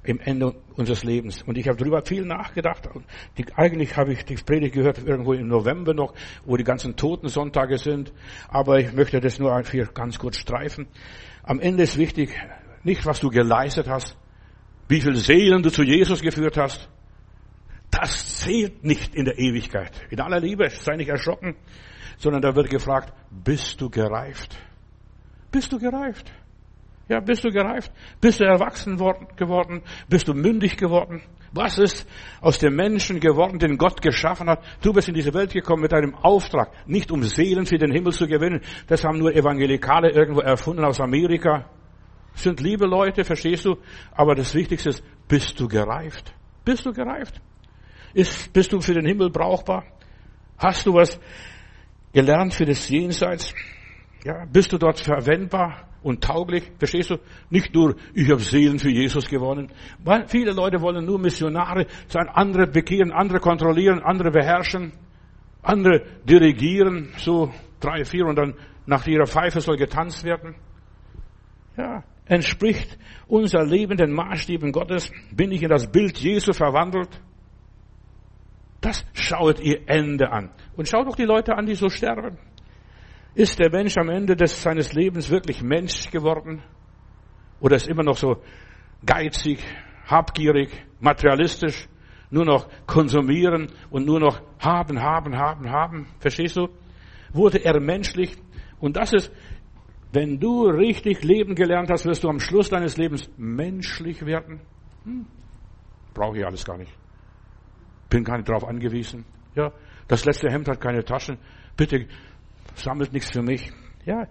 [0.04, 1.42] im Ende unseres Lebens?
[1.42, 2.88] Und ich habe darüber viel nachgedacht.
[3.36, 6.14] Die, eigentlich habe ich die Predigt gehört irgendwo im November noch,
[6.44, 8.12] wo die ganzen Totensonntage sind,
[8.46, 10.86] aber ich möchte das nur hier ganz kurz streifen.
[11.42, 12.30] Am Ende ist wichtig
[12.84, 14.16] nicht, was du geleistet hast,
[14.86, 16.88] wie viele Seelen du zu Jesus geführt hast,
[17.90, 19.90] das zählt nicht in der Ewigkeit.
[20.10, 21.56] In aller Liebe, sei nicht erschrocken,
[22.18, 24.56] sondern da wird gefragt, bist du gereift?
[25.50, 26.32] Bist du gereift?
[27.08, 27.92] Ja, bist du gereift?
[28.20, 29.82] Bist du erwachsen geworden?
[30.08, 31.22] Bist du mündig geworden?
[31.52, 32.08] Was ist
[32.40, 34.64] aus dem Menschen geworden, den Gott geschaffen hat?
[34.82, 38.12] Du bist in diese Welt gekommen mit einem Auftrag, nicht um Seelen für den Himmel
[38.12, 38.62] zu gewinnen.
[38.86, 41.68] Das haben nur Evangelikale irgendwo erfunden aus Amerika.
[42.32, 43.76] Das sind liebe Leute, verstehst du?
[44.12, 46.34] Aber das Wichtigste ist, bist du gereift?
[46.64, 47.40] Bist du gereift?
[48.14, 49.84] Ist, bist du für den Himmel brauchbar?
[50.56, 51.20] Hast du was
[52.12, 53.54] gelernt für das Jenseits?
[54.24, 56.70] Ja, bist du dort verwendbar und tauglich?
[56.78, 57.16] Verstehst du?
[57.50, 59.72] Nicht nur, ich habe Seelen für Jesus gewonnen.
[60.04, 64.92] Weil viele Leute wollen nur Missionare sein, andere bekehren, andere kontrollieren, andere beherrschen,
[65.62, 67.50] andere dirigieren, so
[67.80, 68.54] drei, vier und dann
[68.86, 70.54] nach ihrer Pfeife soll getanzt werden.
[71.76, 75.10] Ja, entspricht unser Leben den Maßstäben Gottes?
[75.32, 77.08] Bin ich in das Bild Jesu verwandelt?
[78.82, 80.50] Das schaut ihr Ende an.
[80.76, 82.36] Und schaut doch die Leute an, die so sterben.
[83.34, 86.62] Ist der Mensch am Ende des, seines Lebens wirklich Mensch geworden?
[87.60, 88.42] Oder ist immer noch so
[89.04, 89.58] geizig,
[90.06, 90.70] habgierig,
[91.00, 91.88] materialistisch,
[92.30, 96.06] nur noch konsumieren und nur noch haben, haben, haben, haben?
[96.20, 96.68] Verstehst du?
[97.32, 98.36] Wurde er menschlich?
[98.78, 99.32] Und das ist,
[100.12, 104.60] wenn du richtig leben gelernt hast, wirst du am Schluss deines Lebens menschlich werden.
[105.04, 105.26] Hm.
[106.12, 106.92] Brauche ich alles gar nicht.
[108.10, 109.24] Bin gar nicht darauf angewiesen.
[109.56, 109.72] Ja,
[110.06, 111.38] das letzte Hemd hat keine Taschen.
[111.76, 112.06] Bitte
[112.74, 113.70] sammelt nichts für mich.
[114.04, 114.26] Ja,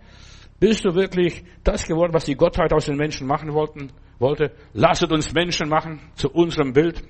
[0.59, 4.51] bist du wirklich das geworden, was die Gottheit aus den Menschen machen wollten, wollte?
[4.73, 7.03] Lasset uns Menschen machen zu unserem Bild.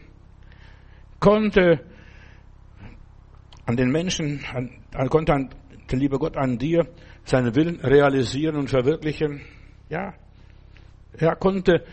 [1.20, 1.86] Konnte
[3.66, 5.50] an den Menschen, an, konnte an,
[5.92, 6.88] der liebe Gott an dir
[7.24, 9.42] seinen Willen realisieren und verwirklichen?
[9.90, 10.14] Ja.
[11.18, 11.86] Er konnte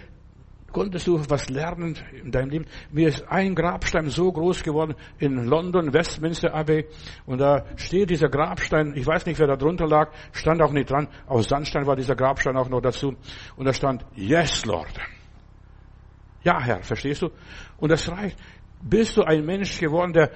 [0.73, 2.67] Konntest du was lernen in deinem Leben?
[2.93, 6.87] Mir ist ein Grabstein so groß geworden in London, Westminster Abbey.
[7.27, 10.91] Und da steht dieser Grabstein, ich weiß nicht, wer da drunter lag, stand auch nicht
[10.91, 11.09] dran.
[11.27, 13.15] Aus Sandstein war dieser Grabstein auch noch dazu.
[13.57, 14.99] Und da stand, Yes, Lord.
[16.43, 17.31] Ja, Herr, verstehst du?
[17.79, 18.39] Und das reicht.
[18.83, 20.31] Bist du ein Mensch geworden, der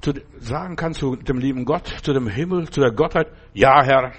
[0.00, 4.12] zu, sagen kann zu dem lieben Gott, zu dem Himmel, zu der Gottheit, ja, Herr,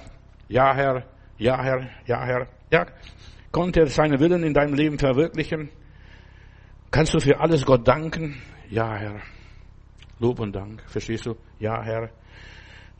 [0.47, 1.03] ja, Herr,
[1.37, 2.85] ja, Herr, ja, Herr, ja.
[3.51, 5.69] Konnte er seinen Willen in deinem Leben verwirklichen?
[6.89, 8.41] Kannst du für alles Gott danken?
[8.69, 9.21] Ja, Herr.
[10.19, 10.83] Lob und Dank.
[10.87, 11.35] Verstehst du?
[11.59, 12.09] Ja, Herr.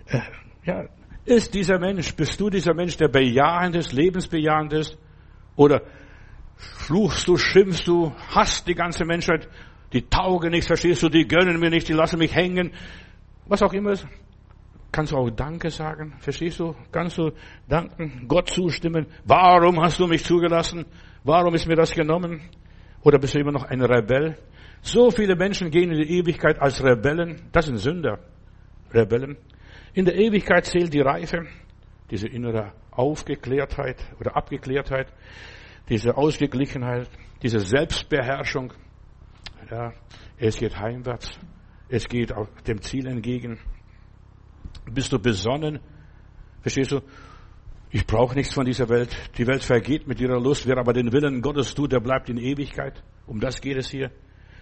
[0.07, 0.21] Äh,
[0.65, 0.85] ja,
[1.25, 4.97] ist dieser Mensch, bist du dieser Mensch, der bejahend ist, lebensbejahend ist?
[5.55, 5.83] Oder
[6.55, 9.47] fluchst du, schimpfst du, hast die ganze Menschheit,
[9.93, 12.71] die taugen nichts, verstehst du, die gönnen mir nicht, die lassen mich hängen,
[13.45, 14.07] was auch immer ist.
[14.91, 16.15] Kannst du auch Danke sagen?
[16.19, 16.75] Verstehst du?
[16.91, 17.31] Kannst du
[17.67, 19.07] danken, Gott zustimmen?
[19.23, 20.85] Warum hast du mich zugelassen?
[21.23, 22.41] Warum ist mir das genommen?
[23.03, 24.37] Oder bist du immer noch ein Rebell?
[24.81, 27.41] So viele Menschen gehen in die Ewigkeit als Rebellen.
[27.51, 28.19] Das sind Sünder.
[28.93, 29.37] Rebellen.
[29.93, 31.45] In der Ewigkeit zählt die Reife,
[32.09, 35.07] diese innere Aufgeklärtheit oder Abgeklärtheit,
[35.87, 37.09] diese Ausgeglichenheit,
[37.41, 38.73] diese Selbstbeherrschung.
[39.69, 39.93] Ja,
[40.37, 41.39] es geht heimwärts.
[41.87, 42.33] Es geht
[42.67, 43.59] dem Ziel entgegen.
[44.91, 45.79] Bist du besonnen?
[46.61, 47.01] Verstehst du?
[47.89, 49.15] Ich brauche nichts von dieser Welt.
[49.37, 50.65] Die Welt vergeht mit ihrer Lust.
[50.65, 53.03] Wer aber den Willen Gottes tut, der bleibt in Ewigkeit.
[53.27, 54.11] Um das geht es hier.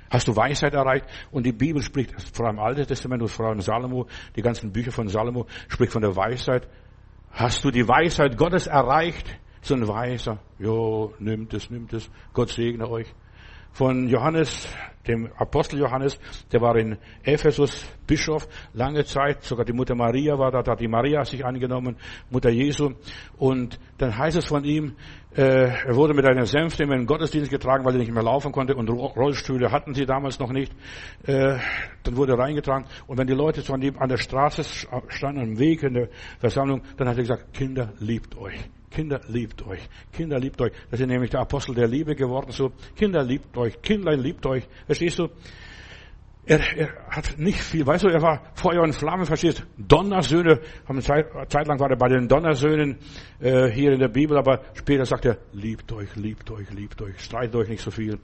[0.10, 1.06] Hast du Weisheit erreicht?
[1.30, 4.92] Und die Bibel spricht, vor allem Altes Testament und vor allem Salomo, die ganzen Bücher
[4.92, 6.68] von Salomo, spricht von der Weisheit.
[7.32, 9.40] Hast du die Weisheit Gottes erreicht?
[9.62, 10.40] So ein Weiser.
[10.58, 12.10] Jo, nimmt es, nimmt es.
[12.34, 13.14] Gott segne euch.
[13.80, 14.68] Von Johannes,
[15.08, 16.20] dem Apostel Johannes,
[16.52, 20.82] der war in Ephesus Bischof lange Zeit, sogar die Mutter Maria war da, da hat
[20.82, 21.96] die Maria sich angenommen,
[22.30, 22.92] Mutter Jesu.
[23.38, 24.98] Und dann heißt es von ihm,
[25.34, 28.52] äh, er wurde mit einer Sänfte in den Gottesdienst getragen, weil er nicht mehr laufen
[28.52, 30.74] konnte und Rollstühle hatten sie damals noch nicht.
[31.24, 31.58] Äh,
[32.04, 35.58] dann wurde er reingetragen und wenn die Leute von ihm an der Straße standen, am
[35.58, 36.10] Weg in der
[36.40, 38.60] Versammlung, dann hat er gesagt, Kinder, liebt euch.
[38.90, 39.82] Kinder, liebt euch.
[40.12, 40.72] Kinder, liebt euch.
[40.90, 42.52] Das ist nämlich der Apostel der Liebe geworden.
[42.52, 43.82] So, Kinder, liebt euch.
[43.82, 44.68] Kindlein, liebt euch.
[44.86, 45.30] Verstehst du?
[46.46, 49.84] Er, er hat nicht viel, weißt du, er war Feuer und Flamme, verstehst du?
[49.84, 52.98] Donnersöhne, eine Zeit, Zeit lang war er bei den Donnersöhnen
[53.40, 57.20] äh, hier in der Bibel, aber später sagt er, liebt euch, liebt euch, liebt euch,
[57.20, 58.18] streitet euch nicht so viel.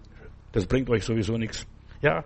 [0.54, 1.68] Das bringt euch sowieso nichts.
[2.02, 2.26] Ja,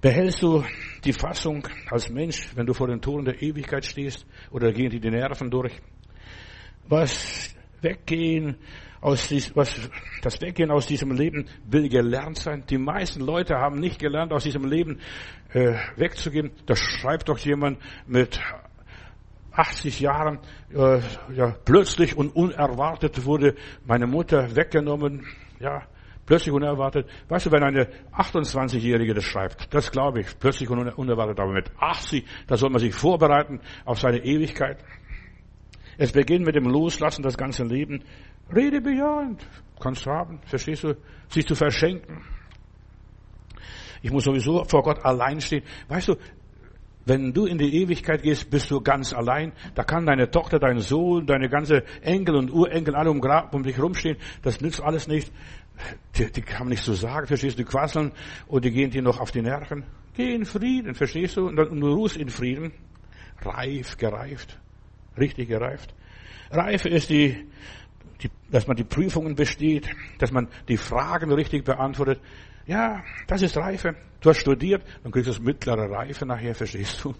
[0.00, 0.64] Behältst du
[1.04, 4.98] die Fassung als Mensch, wenn du vor den Toren der Ewigkeit stehst, oder gehen dir
[4.98, 5.74] die Nerven durch?
[6.90, 8.56] Was weggehen
[9.00, 9.74] aus dies, was,
[10.22, 12.64] das Weggehen aus diesem Leben will gelernt sein.
[12.68, 15.00] Die meisten Leute haben nicht gelernt, aus diesem Leben
[15.54, 16.50] äh, wegzugehen.
[16.66, 18.40] Das schreibt doch jemand mit
[19.52, 20.38] 80 Jahren,
[20.74, 21.00] äh,
[21.34, 23.54] ja, plötzlich und unerwartet wurde
[23.86, 25.26] meine Mutter weggenommen.
[25.58, 25.82] Ja,
[26.26, 27.08] plötzlich unerwartet.
[27.28, 31.70] Weißt du, wenn eine 28-Jährige das schreibt, das glaube ich, plötzlich und unerwartet, aber mit
[31.78, 34.78] 80, da soll man sich vorbereiten auf seine Ewigkeit.
[36.00, 38.02] Es beginnt mit dem Loslassen, das ganze Leben.
[38.56, 39.46] Rede bejahend.
[39.78, 40.40] Kannst du haben.
[40.46, 40.96] Verstehst du?
[41.28, 42.22] Sich zu verschenken.
[44.00, 45.62] Ich muss sowieso vor Gott allein stehen.
[45.88, 46.16] Weißt du,
[47.04, 49.52] wenn du in die Ewigkeit gehst, bist du ganz allein.
[49.74, 53.20] Da kann deine Tochter, dein Sohn, deine ganze Enkel und Urenkel alle um,
[53.52, 54.16] um dich rumstehen.
[54.40, 55.30] Das nützt alles nicht.
[56.16, 57.62] Die, die kann man nicht so sagen, verstehst du?
[57.62, 58.12] Die quasseln
[58.46, 59.84] und die gehen dir noch auf die Nerven.
[60.14, 61.46] Geh in Frieden, verstehst du?
[61.46, 62.72] Und, dann, und du ruhst in Frieden.
[63.42, 64.58] Reif, gereift.
[65.18, 65.94] Richtig gereift.
[66.50, 67.46] Reife ist die,
[68.22, 69.88] die, dass man die Prüfungen besteht,
[70.18, 72.20] dass man die Fragen richtig beantwortet.
[72.66, 73.96] Ja, das ist Reife.
[74.20, 77.14] Du hast studiert, dann kriegst du mittlere Reife nachher, verstehst du?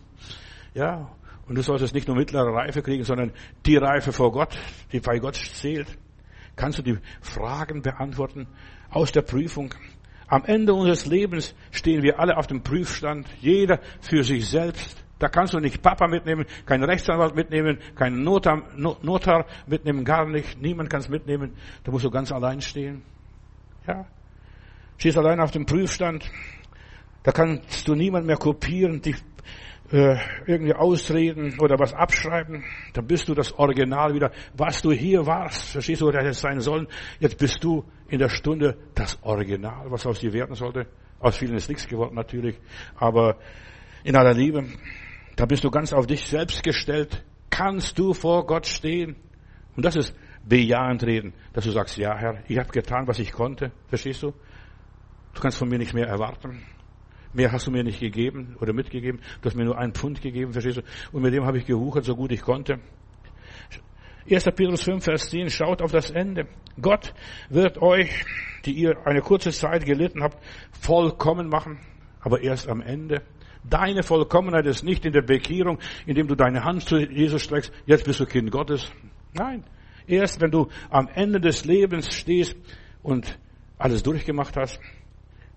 [0.74, 1.10] Ja,
[1.48, 3.32] und du solltest nicht nur mittlere Reife kriegen, sondern
[3.66, 4.56] die Reife vor Gott,
[4.92, 5.88] die bei Gott zählt.
[6.54, 8.46] Kannst du die Fragen beantworten
[8.90, 9.74] aus der Prüfung?
[10.28, 14.99] Am Ende unseres Lebens stehen wir alle auf dem Prüfstand, jeder für sich selbst.
[15.20, 20.60] Da kannst du nicht Papa mitnehmen, keinen Rechtsanwalt mitnehmen, keinen Notar, Notar mitnehmen, gar nicht.
[20.60, 21.52] Niemand kann es mitnehmen.
[21.84, 23.02] Da musst du ganz allein stehen.
[23.86, 24.06] Ja.
[24.96, 26.28] Stehst allein auf dem Prüfstand.
[27.22, 29.16] Da kannst du niemand mehr kopieren, dich
[29.92, 30.16] äh,
[30.46, 32.64] irgendwie ausreden oder was abschreiben.
[32.94, 34.30] Dann bist du das Original wieder.
[34.54, 36.86] Was du hier warst, verstehst du, oder hättest sein sollen.
[37.18, 40.86] Jetzt bist du in der Stunde das Original, was aus dir werden sollte.
[41.18, 42.58] Aus vielen ist nichts geworden natürlich.
[42.96, 43.36] Aber
[44.02, 44.64] in aller Liebe,
[45.40, 47.24] da bist du ganz auf dich selbst gestellt.
[47.48, 49.16] Kannst du vor Gott stehen?
[49.74, 50.14] Und das ist
[50.46, 53.72] bejahend reden, dass du sagst, ja Herr, ich habe getan, was ich konnte.
[53.88, 54.34] Verstehst du?
[55.32, 56.62] Du kannst von mir nicht mehr erwarten.
[57.32, 59.22] Mehr hast du mir nicht gegeben oder mitgegeben.
[59.40, 60.82] Du hast mir nur einen Pfund gegeben, verstehst du?
[61.10, 62.78] Und mit dem habe ich gewuchert, so gut ich konnte.
[64.30, 64.44] 1.
[64.44, 66.48] Petrus 5, Vers 10, schaut auf das Ende.
[66.82, 67.14] Gott
[67.48, 68.26] wird euch,
[68.66, 70.36] die ihr eine kurze Zeit gelitten habt,
[70.78, 71.78] vollkommen machen,
[72.20, 73.22] aber erst am Ende.
[73.64, 78.04] Deine Vollkommenheit ist nicht in der Bekehrung, indem du deine Hand zu Jesus streckst, jetzt
[78.04, 78.90] bist du Kind Gottes.
[79.34, 79.64] Nein.
[80.06, 82.56] Erst wenn du am Ende des Lebens stehst
[83.02, 83.38] und
[83.78, 84.80] alles durchgemacht hast,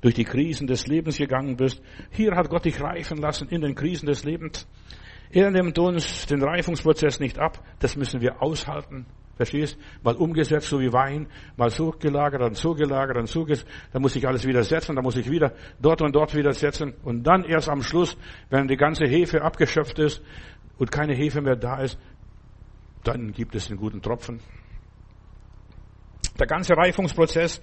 [0.02, 1.82] durch die Krisen des Lebens gegangen bist.
[2.12, 4.68] Hier hat Gott dich reifen lassen in den Krisen des Lebens.
[5.32, 7.64] Er nimmt uns den Reifungsprozess nicht ab.
[7.80, 9.06] Das müssen wir aushalten.
[9.36, 9.78] Verstehst?
[10.04, 11.28] Mal umgesetzt, so wie Wein,
[11.58, 15.04] mal so gelagert, dann so gelagert, dann so, dann muss ich alles wieder setzen, dann
[15.04, 16.94] muss ich wieder dort und dort wieder setzen.
[17.04, 18.16] Und dann erst am Schluss,
[18.50, 20.22] wenn die ganze Hefe abgeschöpft ist
[20.78, 21.98] und keine Hefe mehr da ist,
[23.04, 24.40] dann gibt es einen guten Tropfen.
[26.40, 27.62] Der ganze Reifungsprozess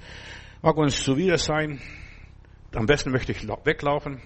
[0.63, 1.81] mag uns zuwider sein.
[2.75, 4.21] Am besten möchte ich weglaufen,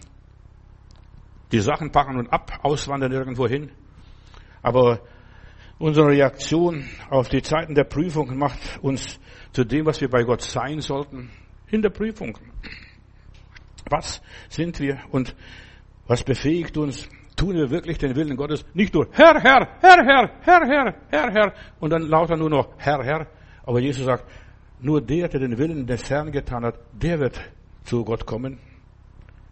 [1.52, 3.70] die Sachen packen und ab, auswandern irgendwo hin.
[4.62, 5.00] Aber
[5.78, 9.18] unsere Reaktion auf die Zeiten der Prüfung macht uns
[9.52, 11.30] zu dem, was wir bei Gott sein sollten,
[11.70, 12.38] in der Prüfung.
[13.90, 15.34] Was sind wir und
[16.06, 17.08] was befähigt uns?
[17.36, 18.64] Tun wir wirklich den Willen Gottes?
[18.74, 22.68] Nicht nur Herr, Herr, Herr, Herr, Herr, Herr, Herr, Herr und dann lauter nur noch
[22.78, 23.26] Herr, Herr.
[23.64, 24.24] Aber Jesus sagt,
[24.80, 27.40] nur der, der den Willen des Herrn getan hat, der wird
[27.84, 28.58] zu Gott kommen,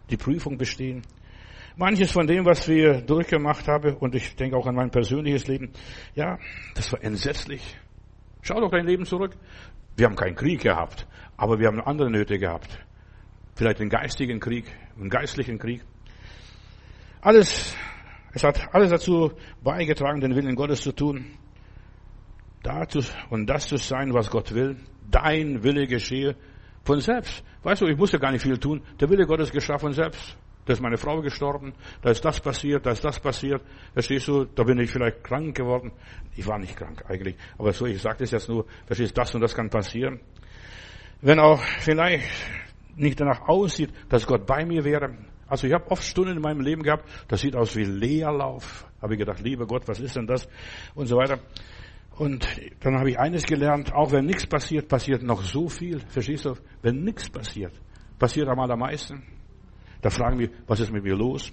[0.09, 1.01] die Prüfung bestehen.
[1.75, 5.71] Manches von dem, was wir durchgemacht haben, und ich denke auch an mein persönliches Leben,
[6.13, 6.37] ja,
[6.75, 7.77] das war entsetzlich.
[8.41, 9.35] Schau doch dein Leben zurück.
[9.95, 12.77] Wir haben keinen Krieg gehabt, aber wir haben andere Nöte gehabt.
[13.55, 14.65] Vielleicht einen geistigen Krieg,
[14.99, 15.81] einen geistlichen Krieg.
[17.21, 17.75] Alles,
[18.33, 19.31] es hat alles dazu
[19.63, 21.37] beigetragen, den Willen Gottes zu tun.
[22.61, 22.99] Dazu
[23.29, 24.77] und das zu sein, was Gott will.
[25.09, 26.35] Dein Wille geschehe
[26.83, 27.43] von selbst.
[27.63, 28.81] Weißt du, ich musste gar nicht viel tun.
[28.99, 30.37] Der Wille Gottes geschah von selbst.
[30.65, 33.61] Da ist meine Frau gestorben, da ist das passiert, da ist das passiert.
[33.93, 35.91] Verstehst du, da bin ich vielleicht krank geworden.
[36.35, 37.35] Ich war nicht krank eigentlich.
[37.57, 40.19] Aber so, ich sage das jetzt nur, verstehst du, das und das kann passieren.
[41.21, 42.29] Wenn auch vielleicht
[42.95, 45.17] nicht danach aussieht, dass Gott bei mir wäre.
[45.47, 48.87] Also ich habe oft Stunden in meinem Leben gehabt, das sieht aus wie Leerlauf.
[49.01, 50.47] Habe ich gedacht, lieber Gott, was ist denn das?
[50.95, 51.39] Und so weiter.
[52.17, 52.47] Und
[52.81, 55.99] dann habe ich eines gelernt, auch wenn nichts passiert, passiert noch so viel.
[55.99, 56.53] Verstehst du?
[56.81, 57.73] Wenn nichts passiert,
[58.19, 59.32] passiert am allermeisten.
[60.03, 61.51] Da fragen wir, was ist mit mir los?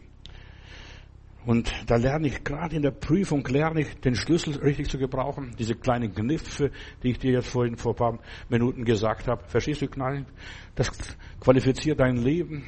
[1.46, 5.54] Und da lerne ich, gerade in der Prüfung, lerne ich, den Schlüssel richtig zu gebrauchen.
[5.58, 6.70] Diese kleinen Kniffe,
[7.02, 9.44] die ich dir jetzt vorhin vor ein paar Minuten gesagt habe.
[9.46, 10.26] Verstehst du, Knall?
[10.74, 10.90] Das
[11.38, 12.64] qualifiziert dein Leben.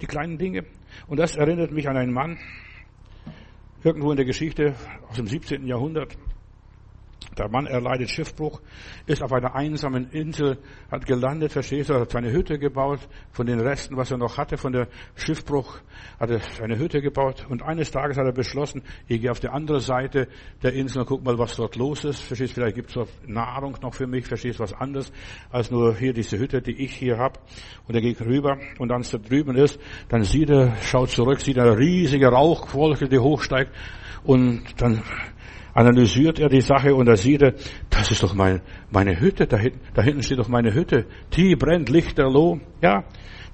[0.00, 0.64] Die kleinen Dinge.
[1.06, 2.38] Und das erinnert mich an einen Mann,
[3.84, 4.74] irgendwo in der Geschichte
[5.06, 5.66] aus dem 17.
[5.66, 6.16] Jahrhundert.
[7.38, 8.60] Der Mann erleidet Schiffbruch,
[9.06, 10.58] ist auf einer einsamen Insel,
[10.90, 13.00] hat gelandet, verstehst du, hat seine Hütte gebaut,
[13.30, 15.80] von den Resten, was er noch hatte, von der Schiffbruch,
[16.18, 19.48] hat er eine Hütte gebaut und eines Tages hat er beschlossen, ich gehe auf die
[19.48, 20.28] andere Seite
[20.62, 23.76] der Insel und guck mal, was dort los ist, verstehst, vielleicht gibt es dort Nahrung
[23.80, 25.12] noch für mich, verstehst, was anderes,
[25.50, 27.38] als nur hier diese Hütte, die ich hier habe.
[27.86, 31.58] Und er geht rüber und als er drüben ist, dann sieht er, schaut zurück, sieht
[31.58, 33.72] eine riesige Rauchwolke, die hochsteigt
[34.24, 35.02] und dann
[35.74, 37.54] analysiert er die Sache und da sieht er,
[37.88, 38.60] das ist doch mein,
[38.90, 41.06] meine Hütte, da hinten, da hinten steht doch meine Hütte.
[41.36, 42.60] Die brennt lichterloh.
[42.82, 43.04] Ja,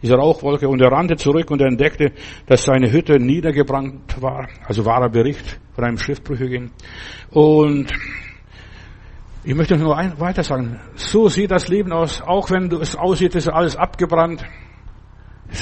[0.02, 0.68] diese Rauchwolke.
[0.68, 2.12] Und er rannte zurück und entdeckte,
[2.46, 4.48] dass seine Hütte niedergebrannt war.
[4.64, 6.70] Also wahrer Bericht von einem Schiffbrüchigen.
[7.30, 7.92] Und
[9.44, 10.80] ich möchte nur ein, weiter sagen.
[10.94, 12.20] So sieht das Leben aus.
[12.20, 14.44] Auch wenn es aussieht, ist alles abgebrannt.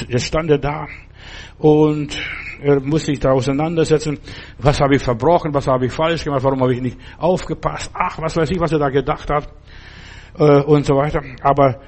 [0.07, 0.87] Jetzt stand er da.
[1.57, 2.17] Und
[2.61, 4.19] er muss sich da auseinandersetzen.
[4.59, 5.53] Was habe ich verbrochen?
[5.53, 6.43] Was habe ich falsch gemacht?
[6.43, 7.91] Warum habe ich nicht aufgepasst?
[7.93, 9.47] Ach, was weiß ich, was er da gedacht hat.
[10.37, 11.21] Äh, und so weiter.
[11.41, 11.79] Aber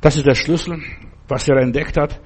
[0.00, 0.82] das ist der Schlüssel
[1.28, 2.20] was er entdeckt hat,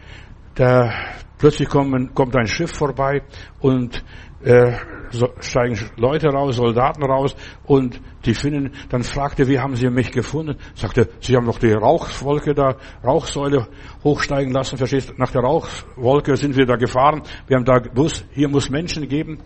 [0.55, 0.93] da
[1.39, 3.23] plötzlich kommen, kommt ein Schiff vorbei
[3.61, 4.05] und
[4.43, 4.73] äh,
[5.11, 7.35] so, steigen Leute raus, Soldaten raus
[7.65, 10.57] und die finden, dann fragte, wie haben sie mich gefunden?
[10.75, 13.67] Sagte, sie haben doch die Rauchwolke da, Rauchsäule
[14.05, 18.49] hochsteigen lassen, verstehst Nach der Rauchwolke sind wir da gefahren, wir haben da gewusst, hier
[18.49, 19.39] muss Menschen geben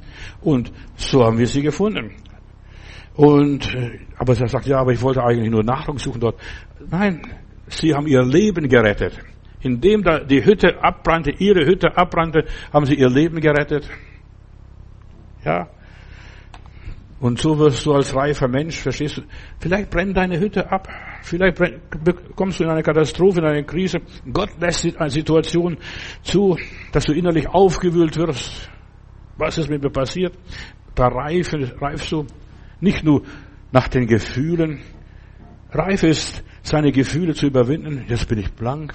[0.42, 2.12] und so haben wir sie gefunden.
[3.14, 6.40] Und, äh, aber er sagt, ja, aber ich wollte eigentlich nur Nahrung suchen dort.
[6.90, 7.22] Nein,
[7.68, 9.18] sie haben ihr Leben gerettet.
[9.60, 13.88] Indem da die Hütte abbrannte, ihre Hütte abbrannte, haben sie ihr Leben gerettet.
[15.44, 15.68] Ja.
[17.20, 19.22] Und so wirst du als reifer Mensch, verstehst du,
[19.58, 20.88] vielleicht brennt deine Hütte ab.
[21.22, 21.58] Vielleicht
[22.36, 24.00] kommst du in eine Katastrophe, in eine Krise.
[24.30, 25.78] Gott lässt eine Situation
[26.22, 26.58] zu,
[26.92, 28.70] dass du innerlich aufgewühlt wirst.
[29.38, 30.34] Was ist mit mir passiert?
[30.94, 32.26] Da reif, reifst du
[32.80, 33.22] nicht nur
[33.72, 34.80] nach den Gefühlen.
[35.72, 38.04] Reif ist, seine Gefühle zu überwinden.
[38.06, 38.94] Jetzt bin ich blank.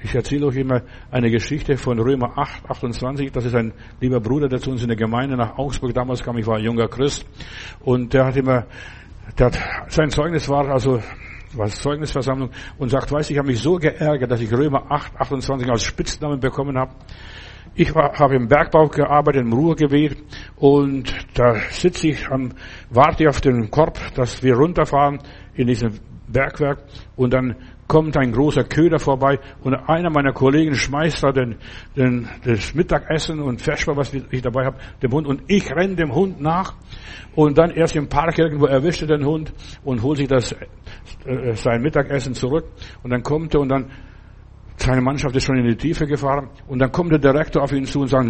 [0.00, 3.32] Ich erzähle euch immer eine Geschichte von Römer 8, 28.
[3.32, 6.38] Das ist ein lieber Bruder, der zu uns in der Gemeinde nach Augsburg damals kam.
[6.38, 7.26] Ich war ein junger Christ.
[7.80, 8.66] Und der hat immer,
[9.36, 11.02] der hat, sein Zeugnis war also,
[11.54, 15.68] war Zeugnisversammlung und sagt, weiß ich habe mich so geärgert, dass ich Römer 8, 28
[15.68, 16.92] als Spitznamen bekommen habe.
[17.74, 20.16] Ich habe im Bergbau gearbeitet, im Ruhrgebiet
[20.56, 22.52] und da sitze ich am,
[22.90, 25.18] warte auf den Korb, dass wir runterfahren
[25.54, 25.92] in diesem
[26.28, 26.84] Bergwerk
[27.16, 27.56] und dann
[27.88, 31.56] kommt ein großer Köder vorbei und einer meiner Kollegen schmeißt da den,
[31.96, 36.14] den, das Mittagessen und Feschbar, was ich dabei habe, dem Hund und ich renne dem
[36.14, 36.74] Hund nach
[37.34, 39.52] und dann erst im Park irgendwo erwischt er den Hund
[39.84, 40.52] und holt sich das,
[41.24, 42.66] äh, sein Mittagessen zurück
[43.02, 43.90] und dann kommt er und dann
[44.76, 47.84] seine Mannschaft ist schon in die Tiefe gefahren und dann kommt der Direktor auf ihn
[47.84, 48.28] zu und sagt,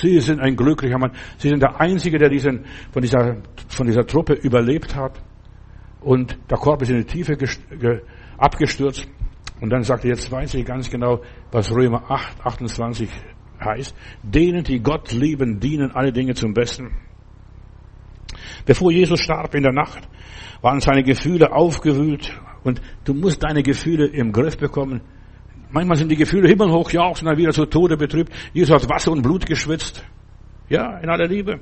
[0.00, 1.12] Sie sind ein glücklicher Mann.
[1.36, 3.36] Sie sind der Einzige, der diesen, von dieser,
[3.68, 5.20] von dieser Truppe überlebt hat.
[6.00, 7.36] Und der Korb ist in die Tiefe
[8.40, 9.06] abgestürzt.
[9.60, 11.20] Und dann sagt er, jetzt weiß ich ganz genau,
[11.52, 13.08] was Römer 8, 28
[13.62, 13.94] heißt.
[14.22, 16.96] Denen, die Gott lieben, dienen alle Dinge zum Besten.
[18.64, 20.08] Bevor Jesus starb in der Nacht,
[20.62, 22.32] waren seine Gefühle aufgewühlt
[22.64, 25.02] und du musst deine Gefühle im Griff bekommen.
[25.70, 28.32] Manchmal sind die Gefühle himmelhoch jauchzen, dann wieder zu Tode betrübt.
[28.52, 30.04] Jesus hat Wasser und Blut geschwitzt.
[30.68, 31.60] Ja, in aller Liebe.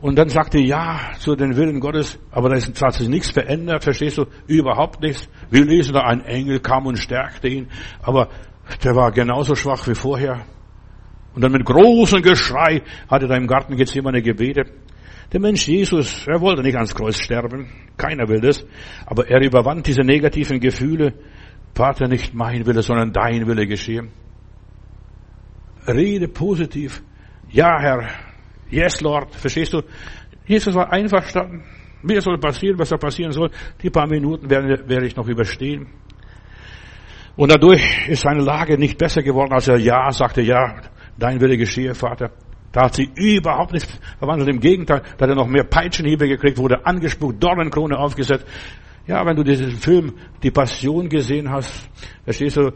[0.00, 4.16] Und dann sagte ja zu den Willen Gottes, aber da hat sich nichts verändert, verstehst
[4.16, 4.24] du?
[4.46, 5.28] Überhaupt nichts.
[5.50, 7.68] Wir lesen da, ein Engel kam und stärkte ihn,
[8.02, 8.28] aber
[8.82, 10.46] der war genauso schwach wie vorher.
[11.34, 14.72] Und dann mit großem Geschrei hatte er im Garten Gethsemane gebetet.
[15.32, 17.68] Der Mensch Jesus, er wollte nicht ans Kreuz sterben.
[17.96, 18.64] Keiner will das.
[19.06, 21.14] Aber er überwand diese negativen Gefühle.
[21.74, 24.08] Vater, nicht mein Wille, sondern dein Wille geschehe.
[25.86, 27.02] Rede positiv.
[27.48, 28.08] Ja, Herr,
[28.70, 29.34] Yes, Lord.
[29.34, 29.82] Verstehst du?
[30.46, 31.64] Jesus war einverstanden.
[32.02, 33.50] Mir soll passieren, was da passieren soll.
[33.82, 35.88] Die paar Minuten werde, werde ich noch überstehen.
[37.36, 40.80] Und dadurch ist seine Lage nicht besser geworden, als er Ja sagte, ja,
[41.18, 42.30] dein Wille geschehe, Vater.
[42.72, 44.48] Da hat sie überhaupt nichts verwandelt.
[44.48, 48.46] Im Gegenteil, da hat er noch mehr Peitschenhiebe gekriegt, wurde angespuckt, Dornenkrone aufgesetzt.
[49.06, 51.90] Ja, wenn du diesen Film, die Passion gesehen hast,
[52.24, 52.72] verstehst du,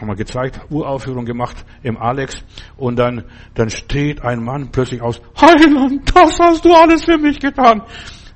[0.00, 2.42] haben wir gezeigt, Uraufführung gemacht im Alex
[2.76, 3.24] und dann,
[3.54, 7.82] dann steht ein Mann plötzlich aus, Heiland, das hast du alles für mich getan.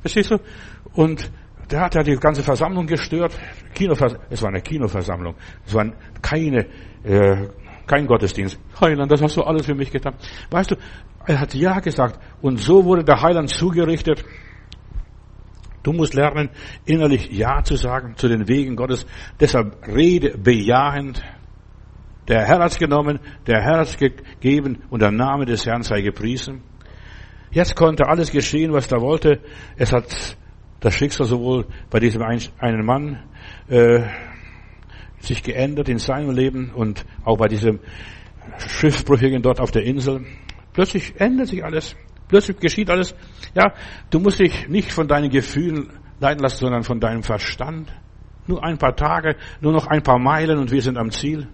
[0.01, 0.39] Verstehst du?
[0.93, 1.31] Und
[1.71, 3.37] der hat ja die ganze Versammlung gestört.
[3.75, 5.35] Kinovers es war eine Kinoversammlung.
[5.67, 5.87] Es war
[6.21, 6.67] keine,
[7.03, 7.49] äh,
[7.87, 8.59] kein Gottesdienst.
[8.81, 10.15] Heiland, das hast du alles für mich getan.
[10.51, 10.77] Weißt du,
[11.27, 14.25] er hat Ja gesagt und so wurde der Heiland zugerichtet.
[15.83, 16.51] Du musst lernen,
[16.87, 19.07] innerlich Ja zu sagen zu den Wegen Gottes.
[19.41, 21.23] Deshalb rede bejahend.
[22.29, 26.62] Der Herr hat's genommen, der Herr hat's gegeben und der Name des Herrn sei gepriesen.
[27.51, 29.41] Jetzt konnte alles geschehen, was er wollte.
[29.77, 30.37] Es hat
[30.81, 33.22] das Schicksal sowohl bei diesem einen Mann
[33.68, 34.03] äh,
[35.18, 37.81] sich geändert in seinem Leben und auch bei diesem
[38.59, 40.27] Schiffbrüchigen dort auf der Insel.
[40.72, 41.97] Plötzlich ändert sich alles.
[42.29, 43.14] Plötzlich geschieht alles.
[43.55, 43.75] Ja,
[44.11, 47.93] du musst dich nicht von deinen Gefühlen leiten lassen, sondern von deinem Verstand.
[48.47, 51.49] Nur ein paar Tage, nur noch ein paar Meilen und wir sind am Ziel.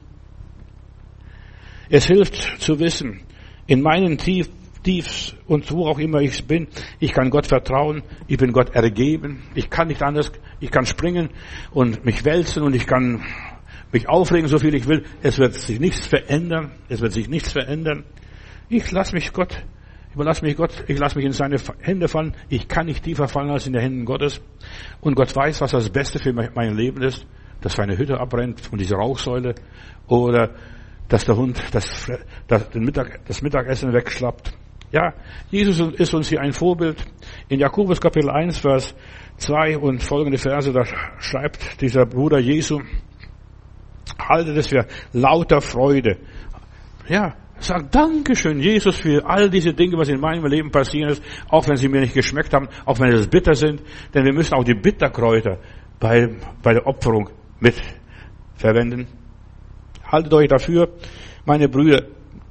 [1.90, 3.20] Es hilft zu wissen,
[3.66, 4.48] in meinen tief,
[4.84, 6.68] tief und wo auch immer ich bin,
[7.00, 10.30] ich kann Gott vertrauen, ich bin Gott ergeben, ich kann nicht anders,
[10.60, 11.30] ich kann springen
[11.72, 13.22] und mich wälzen und ich kann
[13.92, 15.02] mich aufregen, so viel ich will.
[15.20, 18.04] Es wird sich nichts verändern, es wird sich nichts verändern.
[18.68, 19.64] Ich lasse mich Gott,
[20.14, 22.36] überlasse mich Gott, ich lasse mich in seine Hände fallen.
[22.48, 24.40] Ich kann nicht tiefer fallen als in den Händen Gottes.
[25.00, 27.26] Und Gott weiß, was das Beste für mein Leben ist,
[27.62, 29.56] dass seine Hütte abbrennt und diese Rauchsäule
[30.06, 30.54] oder
[31.10, 32.10] dass der Hund das,
[32.46, 34.52] das, Mittag, das Mittagessen wegschlappt.
[34.92, 35.12] Ja,
[35.50, 37.04] Jesus ist uns hier ein Vorbild.
[37.48, 38.94] In Jakobus Kapitel 1, Vers
[39.36, 40.84] 2 und folgende Verse, da
[41.18, 42.80] schreibt dieser Bruder Jesu,
[44.18, 46.18] haltet es für lauter Freude.
[47.08, 51.68] Ja, sag Dankeschön, Jesus, für all diese Dinge, was in meinem Leben passiert ist, auch
[51.68, 53.82] wenn sie mir nicht geschmeckt haben, auch wenn es bitter sind,
[54.14, 55.58] denn wir müssen auch die Bitterkräuter
[55.98, 56.28] bei,
[56.62, 57.74] bei der Opferung mit
[58.54, 59.19] verwenden.
[60.10, 60.88] Haltet euch dafür,
[61.44, 62.04] meine Brüder,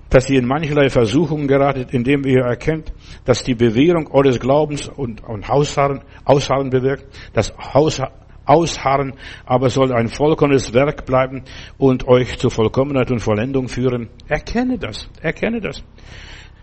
[0.10, 2.92] dass ihr in mancherlei Versuchungen geratet, indem ihr erkennt,
[3.26, 7.06] dass die Bewährung eures Glaubens und, und Ausharren, Ausharren bewirkt.
[7.34, 8.02] Das Haus,
[8.46, 9.14] Ausharren
[9.46, 11.44] aber soll ein vollkommenes Werk bleiben
[11.78, 14.10] und euch zur Vollkommenheit und Vollendung führen.
[14.28, 15.84] Erkenne das, erkenne das.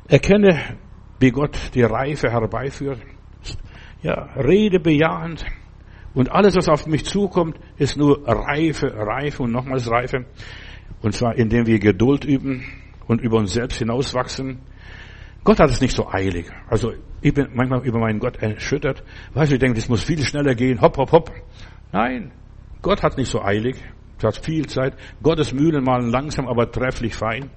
[0.09, 0.59] Erkenne,
[1.21, 2.99] wie Gott die Reife herbeiführt.
[4.03, 5.45] Ja, rede bejahend.
[6.15, 10.25] Und alles, was auf mich zukommt, ist nur Reife, Reife und nochmals Reife.
[11.03, 12.65] Und zwar indem wir Geduld üben
[13.07, 14.59] und über uns selbst hinauswachsen.
[15.45, 16.47] Gott hat es nicht so eilig.
[16.69, 19.05] Also ich bin manchmal über meinen Gott erschüttert.
[19.35, 20.81] Weißt du, ich denke, das muss viel schneller gehen.
[20.81, 21.33] Hopp, hopp, hopp.
[21.93, 22.33] Nein,
[22.83, 23.77] Gott hat nicht so eilig.
[24.21, 24.95] Er hat viel Zeit.
[25.23, 27.51] Gottes Mühlen malen langsam, aber trefflich fein.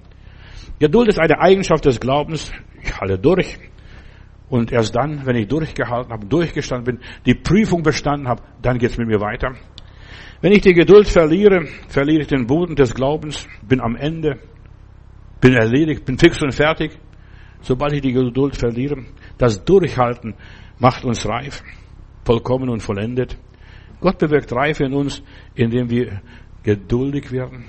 [0.79, 2.51] Geduld ist eine Eigenschaft des Glaubens.
[2.81, 3.57] Ich halte durch.
[4.49, 8.97] Und erst dann, wenn ich durchgehalten habe, durchgestanden bin, die Prüfung bestanden habe, dann geht's
[8.97, 9.53] mit mir weiter.
[10.41, 14.39] Wenn ich die Geduld verliere, verliere ich den Boden des Glaubens, bin am Ende,
[15.41, 16.97] bin erledigt, bin fix und fertig.
[17.61, 19.03] Sobald ich die Geduld verliere,
[19.37, 20.35] das Durchhalten
[20.77, 21.61] macht uns reif,
[22.23, 23.37] vollkommen und vollendet.
[23.99, 25.21] Gott bewirkt Reife in uns,
[25.55, 26.21] indem wir
[26.63, 27.65] geduldig werden.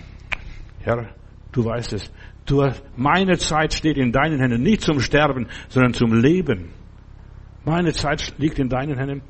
[0.78, 1.08] Herr,
[1.50, 2.12] du weißt es.
[2.46, 2.64] Du,
[2.96, 6.70] meine Zeit steht in deinen Händen, nicht zum Sterben, sondern zum Leben.
[7.64, 9.22] Meine Zeit liegt in deinen Händen.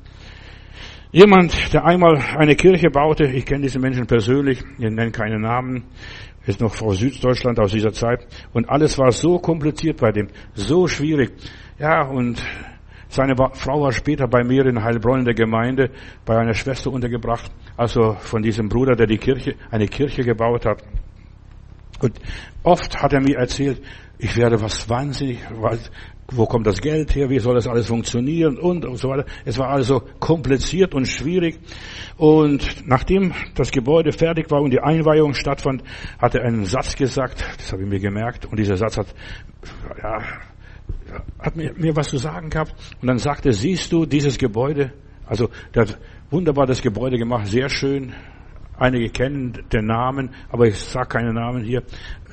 [1.13, 5.83] Jemand, der einmal eine Kirche baute, ich kenne diese Menschen persönlich, ich nenne keine Namen,
[6.45, 10.87] ist noch aus Süddeutschland aus dieser Zeit, und alles war so kompliziert bei dem, so
[10.87, 11.33] schwierig.
[11.77, 12.41] Ja, und
[13.09, 15.91] seine Frau war später bei mir in Heilbronn in der Gemeinde
[16.23, 20.81] bei einer Schwester untergebracht, also von diesem Bruder, der die Kirche, eine Kirche gebaut hat.
[21.99, 22.17] Und
[22.63, 23.81] oft hat er mir erzählt,
[24.17, 25.39] ich werde was wahnsinnig,
[26.31, 29.25] wo kommt das Geld her, wie soll das alles funktionieren und, und so weiter.
[29.45, 31.59] Es war also kompliziert und schwierig.
[32.17, 35.83] Und nachdem das Gebäude fertig war und die Einweihung stattfand,
[36.17, 39.07] hat er einen Satz gesagt, das habe ich mir gemerkt, und dieser Satz hat,
[40.01, 40.21] ja,
[41.39, 42.73] hat mir, mir was zu sagen gehabt.
[43.01, 44.93] Und dann sagte, siehst du dieses Gebäude?
[45.25, 48.13] Also, der hat wunderbar das Gebäude gemacht, sehr schön,
[48.81, 51.83] Einige kennen den Namen, aber ich sage keine Namen hier.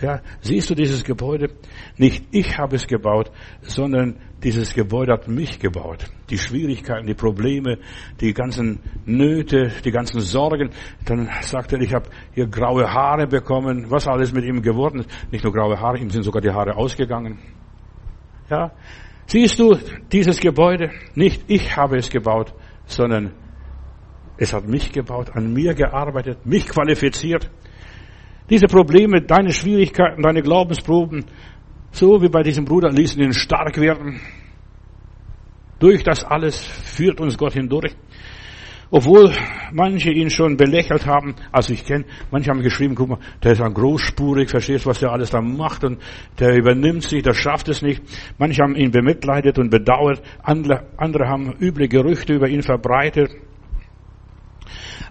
[0.00, 1.50] Ja, siehst du dieses Gebäude?
[1.98, 3.30] Nicht ich habe es gebaut,
[3.60, 6.06] sondern dieses Gebäude hat mich gebaut.
[6.30, 7.76] Die Schwierigkeiten, die Probleme,
[8.22, 10.70] die ganzen Nöte, die ganzen Sorgen.
[11.04, 13.90] Dann sagt er, ich habe hier graue Haare bekommen.
[13.90, 15.10] Was alles mit ihm geworden ist.
[15.30, 17.40] Nicht nur graue Haare, ihm sind sogar die Haare ausgegangen.
[18.48, 18.72] Ja,
[19.26, 19.76] siehst du
[20.10, 20.92] dieses Gebäude?
[21.14, 22.54] Nicht ich habe es gebaut,
[22.86, 23.34] sondern
[24.38, 27.50] es hat mich gebaut, an mir gearbeitet, mich qualifiziert.
[28.48, 31.26] Diese Probleme, deine Schwierigkeiten, deine Glaubensproben,
[31.90, 34.20] so wie bei diesem Bruder, ließen ihn stark werden.
[35.80, 37.94] Durch das alles führt uns Gott hindurch.
[38.90, 39.30] Obwohl
[39.70, 43.60] manche ihn schon belächelt haben, also ich kenne, manche haben geschrieben, guck mal, der ist
[43.60, 46.00] ein großspurig, verstehst, was der alles da macht und
[46.38, 48.02] der übernimmt sich, der schafft es nicht.
[48.38, 53.30] Manche haben ihn bemitleidet und bedauert, andere, andere haben üble Gerüchte über ihn verbreitet.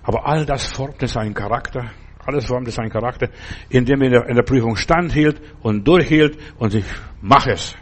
[0.07, 1.91] Aber all das formte seinen Charakter.
[2.25, 3.27] Alles formte seinen Charakter,
[3.67, 6.85] indem er in der Prüfung standhielt und durchhielt und ich
[7.21, 7.75] mache es.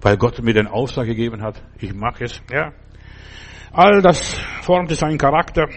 [0.00, 2.72] Weil Gott mir den Auftrag gegeben hat, ich mache es, ja.
[3.70, 5.68] All das formte seinen Charakter,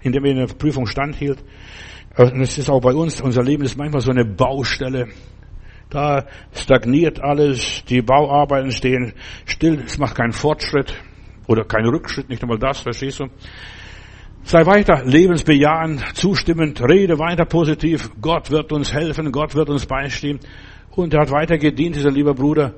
[0.00, 1.44] indem er in der Prüfung standhielt.
[2.16, 5.10] Und es ist auch bei uns, unser Leben ist manchmal so eine Baustelle.
[5.90, 9.12] Da stagniert alles, die Bauarbeiten stehen
[9.44, 10.92] still, es macht keinen Fortschritt
[11.46, 13.26] oder keinen Rückschritt, nicht einmal das, verstehst du?
[14.44, 18.10] Sei weiter lebensbejahend, zustimmend, rede weiter positiv.
[18.20, 20.40] Gott wird uns helfen, Gott wird uns beistehen.
[20.90, 22.74] Und er hat weiter gedient, dieser liebe Bruder.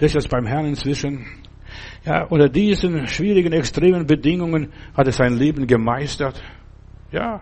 [0.00, 1.26] Der ist jetzt beim Herrn inzwischen.
[2.04, 6.42] Ja, unter diesen schwierigen, extremen Bedingungen hat er sein Leben gemeistert.
[7.10, 7.40] Ja,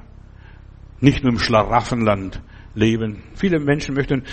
[1.00, 2.42] nicht nur im Schlaraffenland,
[2.74, 3.22] leben.
[3.34, 4.24] Viele Menschen möchten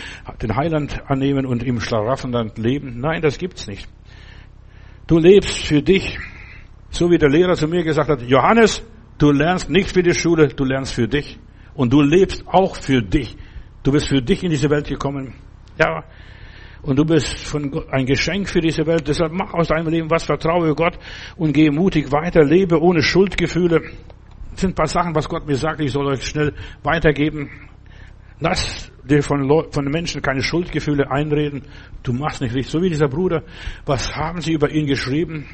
[0.41, 2.99] den Heiland annehmen und im Schlaraffenland leben.
[2.99, 3.87] Nein, das gibt's nicht.
[5.07, 6.17] Du lebst für dich.
[6.89, 8.83] So wie der Lehrer zu mir gesagt hat, Johannes,
[9.17, 11.39] du lernst nicht für die Schule, du lernst für dich.
[11.73, 13.37] Und du lebst auch für dich.
[13.83, 15.35] Du bist für dich in diese Welt gekommen.
[15.79, 16.03] Ja.
[16.81, 19.07] Und du bist von Gott ein Geschenk für diese Welt.
[19.07, 20.97] Deshalb mach aus deinem Leben was, vertraue Gott
[21.35, 23.81] und gehe mutig weiter, lebe ohne Schuldgefühle.
[24.51, 26.53] Das sind ein paar Sachen, was Gott mir sagt, ich soll euch schnell
[26.83, 27.49] weitergeben.
[28.39, 31.63] Lass dir von, von Menschen keine Schuldgefühle einreden.
[32.03, 32.71] Du machst nicht richtig.
[32.71, 33.43] So wie dieser Bruder.
[33.85, 35.45] Was haben sie über ihn geschrieben?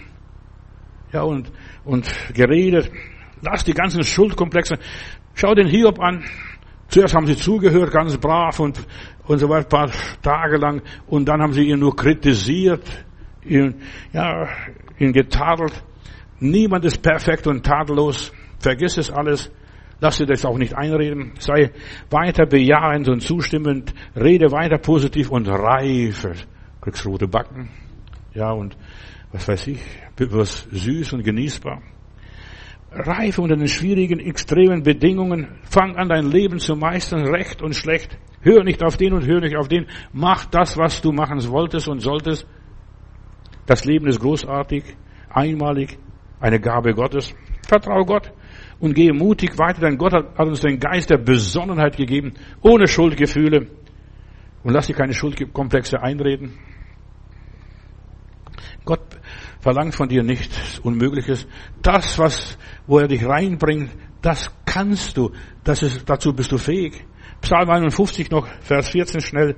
[1.11, 1.51] Ja, und,
[1.86, 2.91] und geredet.
[3.43, 4.75] Lass die ganzen Schuldkomplexe.
[5.33, 6.23] Schau den Hiob an.
[6.87, 8.79] Zuerst haben sie zugehört, ganz brav und,
[9.25, 9.91] und so weiter, ein paar
[10.21, 10.81] Tage lang.
[11.07, 12.83] Und dann haben sie ihn nur kritisiert,
[13.43, 13.81] ihn,
[14.13, 14.47] ja,
[14.99, 15.83] ihn getadelt.
[16.39, 18.31] Niemand ist perfekt und tadellos.
[18.59, 19.51] Vergiss es alles.
[19.99, 21.33] Lass dir das auch nicht einreden.
[21.39, 21.71] Sei
[22.09, 23.93] weiter bejahend und zustimmend.
[24.15, 26.33] Rede weiter positiv und reife.
[26.81, 27.69] Kriegst rote Backen.
[28.33, 28.77] Ja, und
[29.31, 29.81] was weiß ich,
[30.17, 31.81] was süß und genießbar.
[32.95, 35.47] Reife unter den schwierigen, extremen Bedingungen.
[35.63, 38.17] Fang an, dein Leben zu meistern, recht und schlecht.
[38.41, 39.87] Hör nicht auf den und hör nicht auf den.
[40.11, 42.45] Mach das, was du machen wolltest und solltest.
[43.65, 44.83] Das Leben ist großartig,
[45.29, 45.97] einmalig,
[46.39, 47.33] eine Gabe Gottes.
[47.67, 48.31] Vertrau Gott
[48.79, 53.67] und gehe mutig weiter, denn Gott hat uns den Geist der Besonnenheit gegeben, ohne Schuldgefühle.
[54.63, 56.59] Und lass dir keine Schuldkomplexe einreden.
[58.85, 59.01] Gott
[59.64, 61.47] verlangt von dir nichts Unmögliches.
[61.82, 63.91] Das, was, wo er dich reinbringt,
[64.22, 65.32] das kannst du.
[65.64, 67.05] Das ist, dazu bist du fähig.
[67.39, 69.55] Psalm 51 noch, Vers 14 schnell.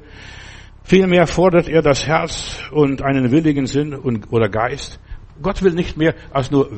[0.84, 5.00] Vielmehr fordert er das Herz und einen willigen Sinn und, oder Geist.
[5.42, 6.70] Gott will nicht mehr als nur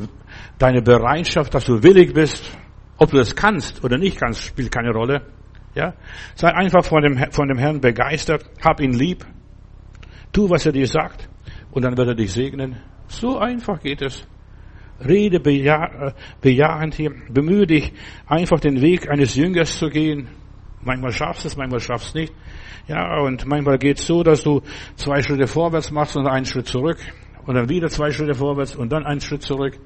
[0.58, 2.50] deine Bereitschaft, dass du willig bist.
[2.98, 5.28] Ob du das kannst oder nicht kannst, spielt keine Rolle.
[5.76, 5.94] Ja?
[6.36, 8.50] Sei einfach von dem, von dem Herrn begeistert.
[8.64, 9.26] Hab ihn lieb.
[10.32, 11.28] Tu, was er dir sagt.
[11.72, 12.78] Und dann wird er dich segnen.
[13.08, 14.28] So einfach geht es.
[15.06, 17.12] Rede bejahe, bejahend hier.
[17.30, 17.94] Bemühe dich,
[18.26, 20.30] einfach den Weg eines Jüngers zu gehen.
[20.82, 22.34] Manchmal schaffst du es, manchmal schaffst du es nicht.
[22.88, 24.62] Ja, und manchmal geht es so, dass du
[24.96, 26.98] zwei Schritte vorwärts machst und einen Schritt zurück
[27.46, 29.78] und dann wieder zwei Schritte vorwärts und dann einen Schritt zurück.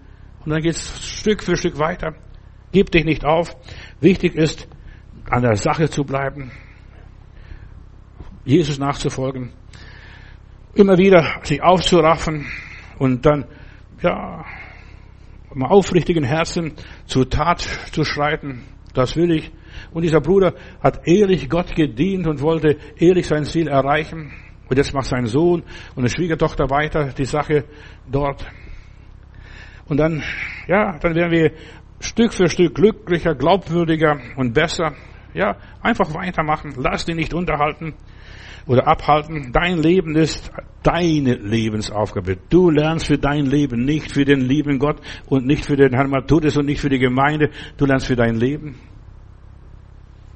[0.45, 2.15] Und dann geht's Stück für Stück weiter.
[2.71, 3.55] Gib dich nicht auf.
[3.99, 4.67] Wichtig ist,
[5.29, 6.51] an der Sache zu bleiben,
[8.43, 9.53] Jesus nachzufolgen,
[10.73, 12.47] immer wieder sich aufzuraffen
[13.01, 13.45] und dann,
[14.03, 14.45] ja,
[15.51, 16.73] im aufrichtigen Herzen
[17.07, 18.63] zur Tat zu schreiten.
[18.93, 19.51] Das will ich.
[19.91, 24.31] Und dieser Bruder hat ehrlich Gott gedient und wollte ehrlich sein Ziel erreichen.
[24.69, 25.63] Und jetzt macht sein Sohn
[25.95, 27.65] und eine Schwiegertochter weiter die Sache
[28.07, 28.45] dort.
[29.85, 30.21] Und dann,
[30.67, 31.53] ja, dann werden wir
[32.01, 34.93] Stück für Stück glücklicher, glaubwürdiger und besser.
[35.33, 36.75] Ja, einfach weitermachen.
[36.77, 37.95] Lass dich nicht unterhalten
[38.65, 39.51] oder abhalten.
[39.51, 40.51] Dein Leben ist
[40.83, 42.37] deine Lebensaufgabe.
[42.49, 46.09] Du lernst für dein Leben, nicht für den lieben Gott und nicht für den Herrn
[46.09, 47.51] Matthäus und nicht für die Gemeinde.
[47.77, 48.75] Du lernst für dein Leben,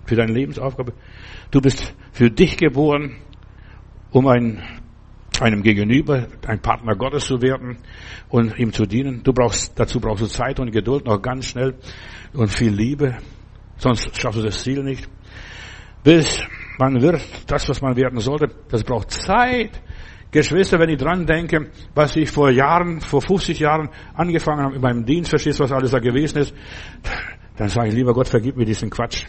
[0.05, 0.93] für deine Lebensaufgabe.
[1.51, 3.18] Du bist für dich geboren
[4.11, 4.63] um ein,
[5.41, 7.78] einem Gegenüber, ein Partner Gottes zu werden
[8.30, 9.24] und ihm zu dienen.
[9.24, 11.76] Du brauchst, dazu brauchst du Zeit und Geduld, noch ganz schnell
[12.34, 13.18] und viel Liebe.
[13.78, 15.09] Sonst schaffst du das Ziel nicht.
[16.06, 16.41] Bis
[16.80, 19.82] man wird, das, was man werden sollte, das braucht Zeit.
[20.32, 24.82] Geschwister, wenn ich dran denke, was ich vor Jahren, vor 50 Jahren angefangen habe in
[24.82, 26.56] meinem Dienst, verstehst was alles da gewesen ist,
[27.58, 29.26] dann sage ich, lieber Gott, vergib mir diesen Quatsch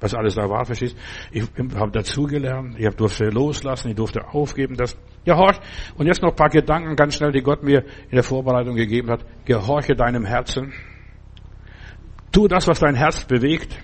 [0.00, 0.96] was alles da war, verstehst
[1.30, 1.44] Ich
[1.74, 4.96] habe dazugelernt, ich durfte loslassen, ich durfte aufgeben, das.
[5.24, 5.58] Gehorch.
[5.96, 9.10] Und jetzt noch ein paar Gedanken ganz schnell, die Gott mir in der Vorbereitung gegeben
[9.10, 9.22] hat.
[9.44, 10.72] Gehorche deinem Herzen.
[12.32, 13.78] Tu das, was dein Herz bewegt.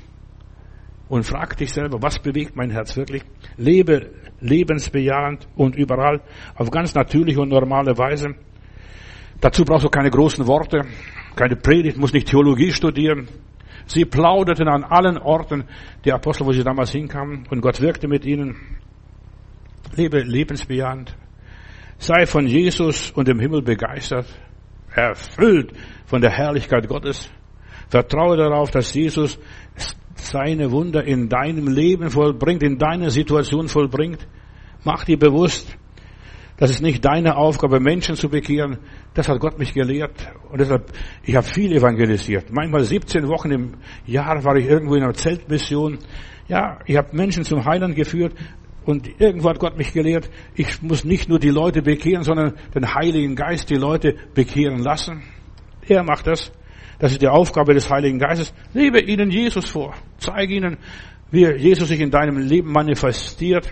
[1.08, 3.22] Und frag dich selber, was bewegt mein Herz wirklich?
[3.56, 6.20] Lebe lebensbejahend und überall
[6.56, 8.34] auf ganz natürliche und normale Weise.
[9.40, 10.82] Dazu brauchst du keine großen Worte,
[11.36, 13.28] keine Predigt, musst nicht Theologie studieren,
[13.86, 15.64] Sie plauderten an allen Orten,
[16.04, 18.56] die Apostel, wo sie damals hinkamen, und Gott wirkte mit ihnen.
[19.94, 21.16] Lebe lebensbejahend.
[21.98, 24.26] Sei von Jesus und dem Himmel begeistert,
[24.94, 25.72] erfüllt
[26.04, 27.30] von der Herrlichkeit Gottes.
[27.88, 29.38] Vertraue darauf, dass Jesus
[30.16, 34.26] seine Wunder in deinem Leben vollbringt, in deiner Situation vollbringt.
[34.84, 35.76] Mach dir bewusst,
[36.58, 38.78] das ist nicht deine Aufgabe, Menschen zu bekehren.
[39.14, 40.12] Das hat Gott mich gelehrt.
[40.50, 40.90] Und deshalb,
[41.22, 42.50] ich habe viel evangelisiert.
[42.50, 43.74] Manchmal 17 Wochen im
[44.06, 45.98] Jahr war ich irgendwo in einer Zeltmission.
[46.48, 48.32] Ja, ich habe Menschen zum Heiland geführt.
[48.86, 52.94] Und irgendwo hat Gott mich gelehrt, ich muss nicht nur die Leute bekehren, sondern den
[52.94, 55.24] Heiligen Geist die Leute bekehren lassen.
[55.86, 56.52] Er macht das.
[56.98, 58.54] Das ist die Aufgabe des Heiligen Geistes.
[58.72, 59.92] Lebe ihnen Jesus vor.
[60.18, 60.78] Zeige ihnen,
[61.30, 63.70] wie Jesus sich in deinem Leben manifestiert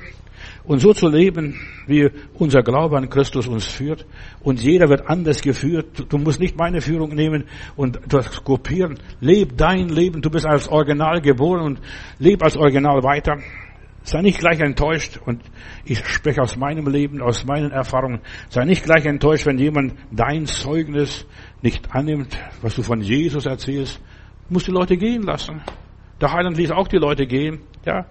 [0.64, 4.06] und so zu leben, wie unser Glaube an Christus uns führt.
[4.42, 6.06] Und jeder wird anders geführt.
[6.08, 7.44] Du musst nicht meine Führung nehmen
[7.76, 8.98] und das kopieren.
[9.20, 10.22] Leb dein Leben.
[10.22, 11.80] Du bist als Original geboren und
[12.18, 13.38] leb als Original weiter.
[14.06, 15.40] Sei nicht gleich enttäuscht, und
[15.86, 18.20] ich spreche aus meinem Leben, aus meinen Erfahrungen,
[18.50, 21.26] sei nicht gleich enttäuscht, wenn jemand dein Zeugnis
[21.62, 24.02] nicht annimmt, was du von Jesus erzählst.
[24.48, 25.62] Du musst die Leute gehen lassen.
[26.20, 28.06] Der Heiland ließ auch die Leute gehen, ja.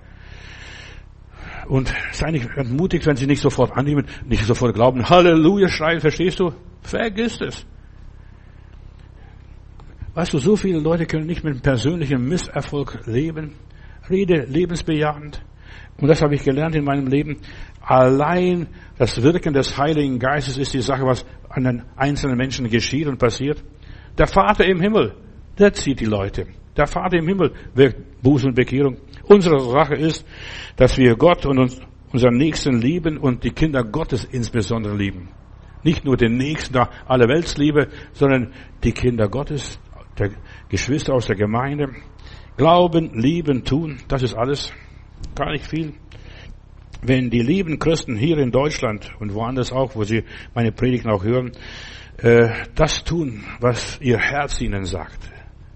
[1.68, 6.40] Und sei nicht entmutigt, wenn sie nicht sofort annehmen, nicht sofort glauben, Halleluja schreien, verstehst
[6.40, 6.52] du?
[6.82, 7.66] Vergiss es.
[10.14, 13.56] Weißt du, so viele Leute können nicht mit persönlichem Misserfolg leben.
[14.10, 15.42] Rede lebensbejahend.
[16.00, 17.38] Und das habe ich gelernt in meinem Leben.
[17.82, 23.08] Allein das Wirken des Heiligen Geistes ist die Sache, was an den einzelnen Menschen geschieht
[23.08, 23.64] und passiert.
[24.18, 25.16] Der Vater im Himmel,
[25.58, 26.48] der zieht die Leute.
[26.76, 28.98] Der Vater im Himmel wirkt Buße und Bekehrung.
[29.24, 30.26] Unsere Sache ist,
[30.76, 31.80] dass wir Gott und uns,
[32.12, 35.30] unseren Nächsten lieben und die Kinder Gottes insbesondere lieben.
[35.84, 38.54] Nicht nur den Nächsten der aller Weltsliebe, sondern
[38.84, 39.80] die Kinder Gottes,
[40.18, 40.32] der
[40.70, 41.90] Geschwister aus der Gemeinde.
[42.58, 44.72] Glauben, lieben, tun, das ist alles.
[45.36, 45.94] Gar nicht viel.
[47.02, 51.24] Wenn die lieben Christen hier in Deutschland und woanders auch, wo sie meine Predigten auch
[51.24, 51.52] hören,
[52.18, 55.33] äh, das tun, was ihr Herz ihnen sagt,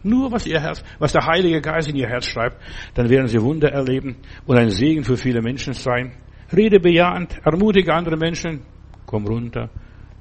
[0.07, 2.57] nur was ihr Herz, was der Heilige Geist in ihr Herz schreibt,
[2.93, 6.13] dann werden sie Wunder erleben und ein Segen für viele Menschen sein.
[6.55, 8.61] Rede bejahend, ermutige andere Menschen,
[9.05, 9.69] komm runter,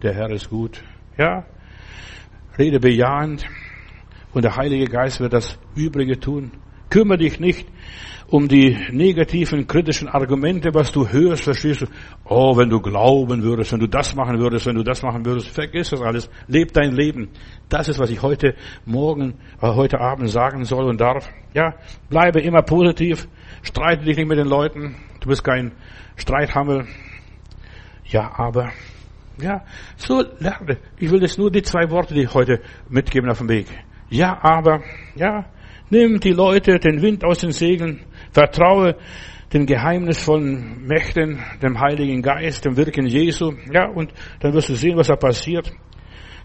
[0.03, 0.83] der Herr ist gut.
[1.17, 1.47] Ja,
[2.59, 3.45] rede bejahend
[4.33, 6.51] und der Heilige Geist wird das Übrige tun.
[6.91, 7.67] Kümmere dich nicht
[8.29, 11.87] um die negativen, kritischen Argumente, was du hörst, verstehst du,
[12.25, 15.49] oh, wenn du glauben würdest, wenn du das machen würdest, wenn du das machen würdest,
[15.49, 17.29] vergiss das alles, leb dein Leben.
[17.69, 21.29] Das ist, was ich heute Morgen, äh, heute Abend sagen soll und darf.
[21.55, 21.75] Ja,
[22.11, 23.29] bleibe immer positiv,
[23.63, 25.73] streite dich nicht mit den Leuten, du bist kein
[26.17, 26.87] Streithammel.
[28.07, 28.71] Ja, aber,
[29.41, 29.65] ja,
[29.97, 30.79] so lerne.
[30.99, 33.67] Ich will jetzt nur die zwei Worte, die ich heute mitgeben auf dem Weg.
[34.09, 34.83] Ja, aber,
[35.15, 35.47] ja,
[35.91, 38.01] nimm die Leute den Wind aus den Segeln,
[38.33, 38.97] Vertraue
[39.53, 43.53] den geheimnisvollen Mächten, dem Heiligen Geist, dem Wirken Jesu.
[43.73, 45.73] Ja, und dann wirst du sehen, was da passiert.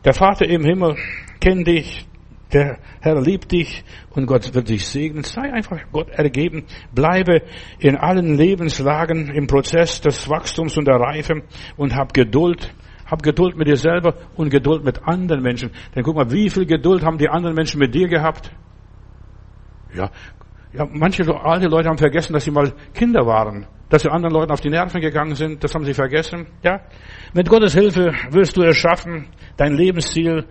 [0.06, 0.96] Der Vater im Himmel
[1.40, 2.06] kennt dich,
[2.54, 5.24] der Herr liebt dich und Gott wird dich segnen.
[5.24, 6.66] Sei einfach Gott ergeben.
[6.94, 7.44] Bleibe
[7.80, 11.44] in allen Lebenslagen im Prozess des Wachstums und der Reife
[11.78, 12.74] und hab Geduld.
[13.06, 15.72] Hab Geduld mit dir selber und Geduld mit anderen Menschen.
[15.96, 18.52] Denn guck mal, wie viel Geduld haben die anderen Menschen mit dir gehabt?
[19.94, 20.10] Ja,
[20.74, 24.52] ja, manche alte Leute haben vergessen, dass sie mal Kinder waren, dass sie anderen Leuten
[24.52, 26.48] auf die Nerven gegangen sind, das haben sie vergessen.
[26.64, 26.82] Ja,
[27.34, 29.28] mit Gottes Hilfe wirst du es schaffen,
[29.58, 30.46] dein Lebensziel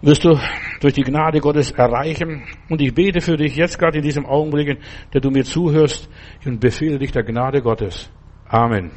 [0.00, 0.38] wirst du
[0.80, 2.44] durch die Gnade Gottes erreichen.
[2.68, 4.78] Und ich bete für dich jetzt gerade in diesem Augenblick,
[5.12, 6.08] der du mir zuhörst
[6.44, 8.10] und befehle dich der Gnade Gottes.
[8.48, 8.90] Amen.